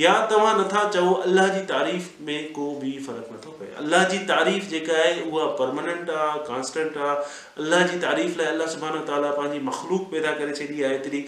या 0.00 0.10
तव्हां 0.30 0.50
नथा 0.58 0.80
चओ 0.96 1.06
अलाह 1.28 1.46
जी 1.52 1.62
तारीफ़ 1.68 2.08
में 2.26 2.50
को 2.58 2.66
बि 2.82 2.90
फ़र्क़ु 3.06 3.36
नथो 3.36 3.54
पए 3.60 3.70
अलाह 3.84 4.02
जी 4.10 4.18
तारीफ़ 4.32 4.68
जेका 4.74 4.98
आहे 5.04 5.14
उहा 5.30 5.46
परमनेंट 5.62 6.10
आहे 6.18 6.42
कॉन्स्टेंट 6.50 6.98
आहे 7.06 7.16
अलाह 7.64 7.86
जी 7.92 7.98
तारीफ़ 8.04 8.36
लाइ 8.42 8.50
अलाह 8.52 8.74
अलाहानो 8.76 9.00
ताला 9.08 9.32
पंहिंजी 9.38 9.64
मखलूक 9.70 10.04
पैदा 10.12 10.34
करे 10.42 10.54
छॾी 10.60 10.82
आहे 10.90 10.98
एतिरी 11.00 11.24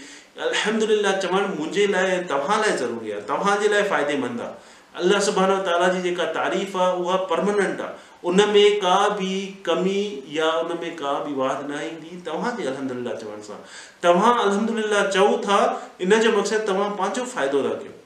अलहमल 0.50 0.92
चवणु 1.26 1.50
मुंहिंजे 1.56 1.88
लाइ 1.96 2.20
तव्हां 2.34 2.60
लाइ 2.66 2.76
ज़रूरी 2.84 3.16
आहे 3.16 3.26
तव्हांजे 3.32 3.72
लाइ 3.74 3.90
फ़ाइदेमंद 3.94 4.46
आहे 4.46 4.71
अलाह 5.00 5.20
सुबाना 5.26 5.88
जी 5.92 6.00
जेका 6.02 6.24
तारीफ़ 6.36 6.76
आहे 6.78 6.96
उहा 7.02 7.16
परमनंट 7.32 7.80
आहे 7.80 8.10
उन 8.30 8.40
में 8.54 8.74
का 8.82 8.96
बि 9.18 9.30
कमी 9.66 10.00
या 10.32 10.50
उन 10.64 10.76
में 10.80 10.94
का 10.96 11.12
बि 11.24 11.32
वाद 11.38 11.66
न 11.70 11.80
ईंदी 11.84 12.20
तव्हां 12.26 12.54
बि 12.56 12.64
अलहम 12.72 13.02
लह 13.06 13.14
चवण 13.22 13.40
सां 13.46 13.56
तव्हां 14.02 14.32
अलहम 14.42 14.78
लह 14.92 15.06
चओ 15.16 15.36
था 15.48 15.58
इन 16.06 16.18
जो 16.26 16.36
मक़सदु 16.38 16.66
तव्हां 16.72 16.90
पंहिंजो 17.00 17.24
फ़ाइदो 17.32 17.62
था 17.68 17.72
कयो 17.80 17.98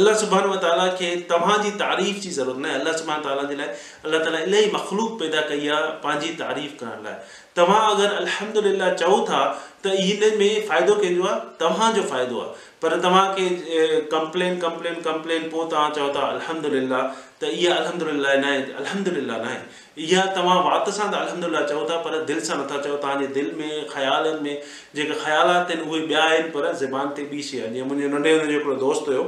अलाह 0.00 0.14
सबहान 0.20 0.54
ताला 0.62 0.86
खे 1.00 1.10
तव्हांजी 1.32 1.70
तारीफ़ 1.82 2.18
जी 2.24 2.30
ज़रूरत 2.38 2.58
न 2.62 2.66
आहे 2.70 2.80
अलाह 2.80 2.96
सुबहान 3.02 3.22
ताला 3.26 3.42
जे 3.50 3.56
लाइ 3.60 3.68
अलाह 4.08 4.24
ताला 4.24 4.40
इलाही 4.48 4.70
मखलूक 4.78 5.18
पैदा 5.22 5.42
कई 5.50 5.68
आहे 5.76 5.90
पंहिंजी 6.06 6.32
तारीफ़ 6.40 6.78
करण 6.82 7.06
लाइ 7.08 7.56
तव्हां 7.60 7.80
अगरि 7.92 8.08
अलहम 8.22 8.66
लह 8.82 8.92
चओ 9.04 9.20
था 9.32 9.42
त 9.84 9.96
इन 10.14 10.26
में 10.42 10.66
फ़ाइदो 10.70 10.96
कंहिंजो 11.04 11.28
आहे 11.30 11.56
तव्हांजो 11.64 12.02
फ़ाइदो 12.14 12.40
आहे 12.46 12.64
पर 12.82 12.96
तव्हांखे 13.02 13.84
कंप्लेन 14.12 14.58
कंप्लेन 14.60 14.94
कंप्लेन 15.02 15.48
पोइ 15.50 15.68
तव्हां 15.72 15.90
चओ 15.98 16.08
था 16.16 16.20
अलहमद 16.32 16.66
ला 16.90 16.98
त 17.42 17.50
इहा 17.58 17.74
अलहमद 17.74 18.02
ला 18.24 18.34
न 18.40 18.44
आहे 18.48 18.58
अलहमद 18.80 19.08
ला 19.28 19.36
न 19.36 19.46
आहे 19.48 20.02
इहा 20.06 20.24
तव्हां 20.36 20.56
वाति 20.66 20.92
सां 20.98 21.06
त 21.12 21.14
अलहमद 21.20 21.44
ला 21.54 21.60
चओ 21.70 21.86
था 21.90 21.96
पर 22.06 22.18
दिलि 22.30 22.40
सां 22.48 22.58
नथा 22.62 22.80
चओ 22.86 22.96
तव्हांजे 23.04 23.26
दिलि 23.36 23.52
में 23.60 23.86
ख़्यालनि 23.94 24.40
में 24.48 24.58
जेके 24.98 25.14
ख़्यालात 25.22 25.70
आहिनि 25.74 25.88
उहे 25.94 26.00
ॿिया 26.10 26.24
आहिनि 26.26 26.48
पर 26.58 26.70
ज़बान 26.82 27.08
ते 27.20 27.26
ॿी 27.30 27.42
शइ 27.50 27.60
आहे 27.62 27.70
जीअं 27.78 27.86
मुंहिंजे 27.92 28.12
नंढे 28.16 28.32
हूंदे 28.34 28.52
जो 28.52 28.58
हिकिड़ो 28.58 28.76
दोस्त 28.84 29.08
हुयो 29.12 29.22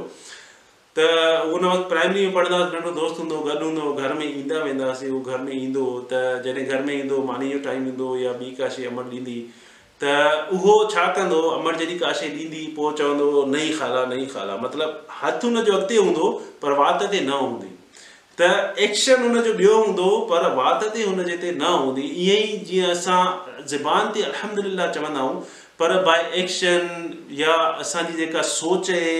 त 0.99 1.07
हुन 1.53 1.65
वक़्तु 1.71 1.89
प्राइमरी 1.95 2.27
में 2.29 2.35
पढ़ंदा 2.37 2.59
हुआसीं 2.59 2.77
नंढो 2.77 2.91
दोस्त 3.01 3.19
हूंदो 3.23 3.39
हुओ 3.39 3.47
गॾु 3.47 3.63
हूंदो 3.67 3.87
हुओ 3.87 4.03
घर 4.05 4.13
में 4.21 4.25
ईंदा 4.29 4.61
वेंदा 4.69 4.85
हुआसीं 4.89 5.09
उहो 5.17 5.33
घर 5.33 5.41
में 5.49 5.53
ईंदो 5.57 5.83
हो 5.89 5.99
त 6.13 6.21
जॾहिं 6.47 6.67
घर 6.75 6.85
में 6.89 6.93
ईंदो 6.97 7.19
मानी 7.31 7.51
जो 7.55 7.59
टाइम 7.69 7.89
ईंदो 7.93 8.11
या 8.25 8.35
ॿी 8.43 8.51
का 8.61 8.69
शइ 8.77 8.87
अमल 8.93 9.13
ॾींदी 9.17 9.39
त 10.01 10.07
उहो 10.55 10.73
छा 10.91 11.05
कंदो 11.15 11.39
अमर 11.55 11.75
जॾहिं 11.79 11.97
का 12.01 12.11
शइ 12.19 12.29
ॾींदी 12.35 12.59
पोइ 12.75 12.93
चवंदो 12.99 13.43
नई 13.53 13.69
खाला 13.79 14.03
नई 14.11 14.25
ख़ाला 14.33 14.55
मतिलबु 14.61 15.15
हथु 15.23 15.47
हुन 15.49 15.63
जो 15.69 15.73
अॻिते 15.77 15.95
हूंदो 16.05 16.29
पर 16.61 16.77
वात 16.81 17.03
ते 17.15 17.19
न 17.25 17.39
हूंदी 17.41 17.71
त 18.41 18.51
एक्शन 18.87 19.25
हुन 19.27 19.41
जो 19.47 19.53
ॿियो 19.61 19.73
हूंदो 19.87 20.07
पर 20.31 20.47
वात 20.59 20.85
ते 20.93 21.03
हुनजे 21.07 21.35
ते 21.41 21.51
न 21.51 21.71
हूंदी 21.79 22.05
ईअं 22.27 22.53
ई 22.53 22.61
जीअं 22.71 22.93
असां 22.97 23.23
ज़बान 23.73 24.13
ते 24.19 24.23
चवंदा 24.37 25.25
आहियूं 25.25 25.41
पर 25.83 25.97
बाए 26.07 26.23
एक्शन 26.43 26.87
या 27.41 27.51
असांजी 27.83 28.17
जेका 28.23 28.41
सोच 28.53 28.89
आहे 28.95 29.11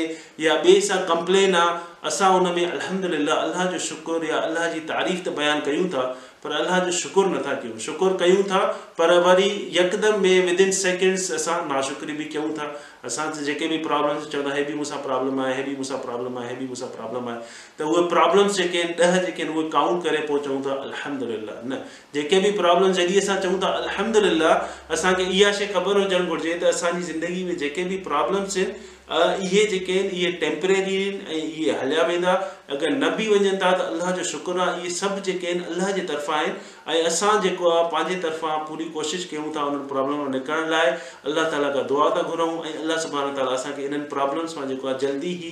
या 0.46 0.54
ॿिए 0.64 0.80
सां 0.88 0.98
कंप्लेन 1.12 1.56
आहे 1.66 1.88
असां 2.12 2.32
हुन 2.38 2.50
में 2.56 2.66
अलहम 2.72 3.04
अलाह 3.20 3.66
जो 3.76 3.80
शुक्रु 3.92 4.24
या 4.32 4.42
अलाह 4.48 4.68
जी 4.74 4.82
तारीफ़ 4.96 5.22
त 5.28 5.36
बयानु 5.44 5.64
कयूं 5.70 5.86
था 5.98 6.08
पर 6.44 6.52
अलाह 6.56 6.78
जो 6.84 6.92
शुकुरु 6.98 7.30
नथा 7.30 7.54
कयूं 7.62 7.78
शुख़ुरु 7.86 8.16
कयूं 8.20 8.44
था 8.50 8.60
पर 8.98 9.12
वरी 9.24 9.50
यकदमि 9.78 10.28
में 10.30 10.46
विद 10.46 10.62
इन 10.66 10.72
सेकेंड्स 10.78 11.32
असां 11.38 11.56
नाशुक्री 11.72 12.14
बि 12.20 12.26
कयूं 12.36 12.52
था 12.60 12.68
असां 13.06 13.26
जेके 13.48 13.68
बि 13.72 13.78
प्रॉब्लम्स 13.88 14.28
चवंदा 14.32 14.54
हे 14.56 14.64
बि 14.70 14.74
मूंसां 14.80 14.98
प्रॉब्लम 15.08 15.42
आहे 15.46 15.56
हे 15.58 15.64
बि 15.68 15.74
मूंसां 15.82 15.98
प्रॉब्लम 16.06 16.38
आहे 16.40 16.48
हे 16.50 16.56
बि 16.60 16.66
मूंसां 16.72 16.88
प्रॉब्लम 16.94 17.28
आहे 17.32 17.40
त 17.82 17.88
उहे 17.90 18.06
प्रॉब्लम्स 18.16 18.56
जेके 18.62 18.80
आहिनि 18.84 19.02
ॾह 19.04 19.18
जेके 19.26 19.44
आहिनि 19.44 19.60
उहे 19.60 19.68
काउंट 19.76 20.04
करे 20.04 20.22
पोइ 20.32 20.40
चऊं 20.48 20.62
था 20.70 20.76
अलहमद 20.88 21.26
लिलाह 21.34 21.58
न 21.74 21.82
जेके 22.20 22.40
बि 22.48 22.52
प्रॉब्लम्स 22.62 22.98
जॾहिं 23.02 23.18
असां 23.24 23.36
चऊं 23.48 23.60
था 23.66 23.74
अलहमिला 23.82 24.54
असांखे 25.00 25.28
इहा 25.42 25.52
शइ 25.60 25.68
ख़बर 25.76 26.00
हुजणु 26.04 26.34
घुरिजे 26.38 26.56
त 26.64 26.72
असांजी 26.76 27.08
ज़िंदगी 27.12 27.44
में 27.52 27.56
जेके 27.66 27.86
बि 27.94 28.00
प्रॉब्लम्स 28.12 28.58
आहिनि 28.58 28.98
इहे 29.12 29.64
जेके 29.66 29.92
आहिनि 30.00 30.18
इहे 30.18 30.32
टेम्परेरी 30.42 30.96
आहिनि 30.98 31.34
ऐं 31.36 31.44
इहे 31.44 31.72
हलिया 31.80 32.02
वेंदा 32.08 32.32
अगरि 32.72 32.90
न 32.94 33.08
बि 33.18 33.28
वञनि 33.28 33.52
था 33.64 33.72
त 33.78 33.82
अलाह 33.94 34.12
जो 34.18 34.24
शुक्र 34.32 34.60
आहे 34.66 34.82
इहे 34.82 34.90
सभु 34.98 35.20
जेके 35.28 35.48
आहिनि 35.48 35.64
अलाह 35.74 35.92
जे 35.92 36.02
तरफ़ा 36.12 36.36
आहिनि 36.38 36.94
ऐं 36.94 37.02
असां 37.10 37.40
जेको 37.42 37.70
आहे 37.72 37.84
पंहिंजे 37.94 38.16
तरफ़ां 38.28 38.58
पूरी 38.70 38.86
कोशिशि 38.98 39.28
कयूं 39.34 39.52
था 39.56 39.64
उन्हनि 39.72 39.88
प्रॉब्लम 39.94 40.22
मां 40.24 40.30
निकिरण 40.36 40.70
लाइ 40.76 40.92
अलाह 41.34 41.50
ताला 41.50 41.72
खां 41.74 41.88
दुआ 41.94 42.10
था 42.16 42.22
घुरूं 42.30 42.50
ऐं 42.54 42.78
अलाह 42.84 42.98
सुभाणे 43.08 43.36
ताला 43.42 43.52
असांखे 43.58 43.86
इन्हनि 43.90 44.10
प्रॉब्लम्स 44.14 44.58
मां 44.58 44.68
जेको 44.74 44.88
आहे 44.88 45.00
जल्दी 45.08 45.34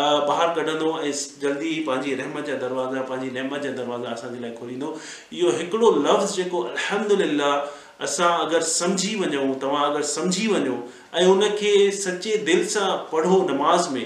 ॿाहिरि 0.00 0.50
कढंदो 0.62 0.90
ऐं 1.02 1.14
जल्दी 1.46 1.68
ई 1.76 1.82
पंहिंजी 1.92 2.14
रहमत 2.24 2.46
जा 2.52 2.58
दरवाज़ा 2.66 3.02
पंहिंजी 3.14 3.30
नेमत 3.40 3.64
जा 3.68 3.72
दरवाज़ा 3.84 4.18
असांजे 4.18 4.40
लाइ 4.48 4.54
खोलींदो 4.60 4.92
इहो 5.40 5.50
हिकिड़ो 5.62 5.90
लफ़्ज़ 6.08 6.36
जेको 6.42 6.62
अल्ला 7.00 7.54
असां 8.02 8.30
अगरि 8.46 8.64
सम्झी 8.70 9.14
वञूं 9.20 9.52
तव्हां 9.62 9.84
अगरि 9.90 10.02
सम्झी 10.04 10.46
वञो 10.52 10.76
ऐं 11.18 11.26
उनखे 11.32 11.90
सचे 12.02 12.36
दिलि 12.46 12.64
सां 12.74 12.88
पढ़ो 13.12 13.42
नमाज़ 13.50 13.88
में 13.94 14.04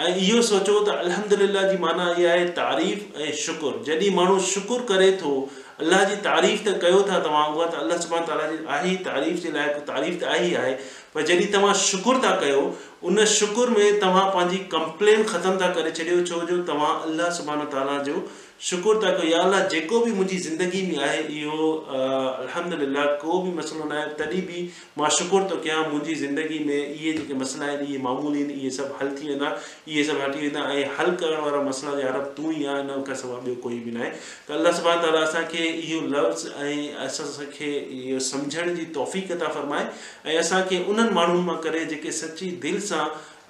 ऐं 0.00 0.14
इहो 0.14 0.40
सोचो 0.50 0.80
त 0.86 0.96
अलहद 1.04 1.32
लह 1.42 1.68
जी 1.70 1.76
माना 1.84 2.08
इहा 2.18 2.32
आहे 2.32 2.48
तारीफ़ 2.58 3.18
ऐं 3.22 3.32
शुकुरु 3.44 3.78
जॾहिं 3.86 4.14
माण्हू 4.16 4.38
शुकुरु 4.52 4.84
करे 4.92 5.10
थो 5.22 5.32
अलाह 5.80 6.02
जी 6.10 6.16
तारीफ़ 6.28 6.62
त 6.68 6.76
कयो 6.82 7.02
था 7.10 7.18
तव्हां 7.26 7.44
उहा 7.54 7.66
त 7.72 7.82
अलाह 7.84 7.98
सुबान 8.06 8.24
ताला 8.30 8.46
जी 8.52 8.58
आहे 8.76 8.92
ई 8.94 8.96
तारीफ़ 9.10 9.40
जे 9.46 9.52
लाइ 9.58 9.74
तारीफ़ 9.92 10.18
त 10.20 10.24
आहे 10.36 10.46
ई 10.50 10.54
आहे 10.64 10.72
पर 11.14 11.26
जॾहिं 11.30 11.52
तव्हां 11.52 11.74
शुख़ुरु 11.84 12.22
था 12.26 12.34
कयो 12.44 12.62
उन 13.10 13.24
शुकुर 13.38 13.70
में 13.78 14.00
तव्हां 14.06 14.24
पंहिंजी 14.36 14.56
कंप्लेन 14.76 15.22
ख़तमु 15.34 15.60
था 15.64 15.70
करे 15.78 15.90
छॾियो 16.00 16.20
छो 16.32 16.40
जो 16.52 16.60
तव्हां 16.72 16.94
अलाह 17.10 17.30
सुबान 17.40 17.64
ताला 17.76 17.98
जो 18.10 18.24
शुकुर 18.66 18.96
था 19.02 19.10
कयो 19.18 19.26
या 19.30 19.38
अलाह 19.42 19.66
जेको 19.72 19.98
बि 20.04 20.12
मुंहिंजी 20.12 20.36
ज़िंदगी 20.44 20.80
में 20.86 20.98
आहे 21.04 21.18
इहो 21.40 21.66
अलहमद 21.96 22.82
ल 22.94 23.04
को 23.22 23.38
बि 23.42 23.50
मसइलो 23.58 23.84
न 23.88 23.92
आहे 23.92 24.06
तॾहिं 24.18 24.40
बि 24.46 24.58
मां 24.98 25.10
शुकुरु 25.18 25.44
थो 25.50 25.56
कयां 25.62 25.82
मुंहिंजी 25.90 26.14
ज़िंदगी 26.26 26.58
में 26.66 26.80
इहे 26.94 27.12
जेके 27.18 27.34
मसइला 27.38 27.66
आहिनि 27.66 27.86
इहे 27.92 27.98
मामूल 28.02 28.34
आहिनि 28.34 28.52
इहे 28.58 28.70
सभु 28.78 28.98
हल 29.02 29.14
थी 29.18 29.28
वेंदा 29.28 29.54
इहे 29.88 30.04
सभु 30.10 30.22
हटी 30.22 30.40
वेंदा 30.46 30.60
ऐं 30.74 30.84
हल 30.98 31.14
करण 31.22 31.40
वारा 31.46 31.62
मसइला 31.70 31.92
यार 32.02 32.18
तूं 32.34 32.50
ई 32.54 32.66
आहे 32.66 32.82
हिन 32.82 33.02
खां 33.06 33.20
सवाइ 33.22 33.40
ॿियो 33.46 33.54
कोई 33.62 33.78
बि 33.86 33.94
न 33.94 34.02
आहे 34.02 34.10
त 34.48 34.58
अलाह 34.58 34.76
सुभाणे 34.80 35.00
ताला 35.06 35.22
असांखे 35.30 35.62
इहो 35.84 36.00
लफ़्ज़ 36.16 36.44
ऐं 36.66 37.06
असांखे 37.06 37.70
इहो 38.00 38.18
सम्झण 38.32 38.74
जी 38.80 38.84
तौफ़ 38.98 39.16
था 39.44 39.54
फ़रमाए 39.56 39.86
ऐं 40.26 40.36
असांखे 40.42 40.84
उन्हनि 40.90 41.14
माण्हुनि 41.20 41.46
मां 41.52 41.56
करे 41.68 41.84
जेके 41.94 42.12
सची 42.22 42.50
दिलि 42.66 42.80
सां 42.90 43.04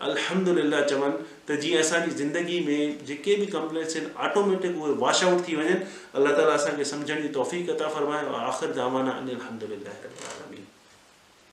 अलहमद 0.08 0.48
लिला 0.62 0.80
चवनि 0.90 1.37
تو 1.48 1.54
جی 1.60 1.76
اصانی 1.78 2.10
زندگی 2.16 2.58
میں 2.64 2.78
جکے 3.08 3.34
بھی 3.36 3.44
کمپلینس 3.52 3.96
ہیں 3.96 4.04
آٹومیٹک 4.24 4.76
وہ 4.80 4.94
واش 4.98 5.22
آؤٹن 5.24 5.72
اللہ 6.12 6.34
تعالیٰ 6.36 6.84
سمجھنے 6.90 7.20
کی 7.20 7.28
توفیق 7.40 7.66
قطع 7.68 7.88
فرمائے 7.94 8.26
اور 8.26 8.40
آخر 8.52 8.72
جامان 8.80 9.16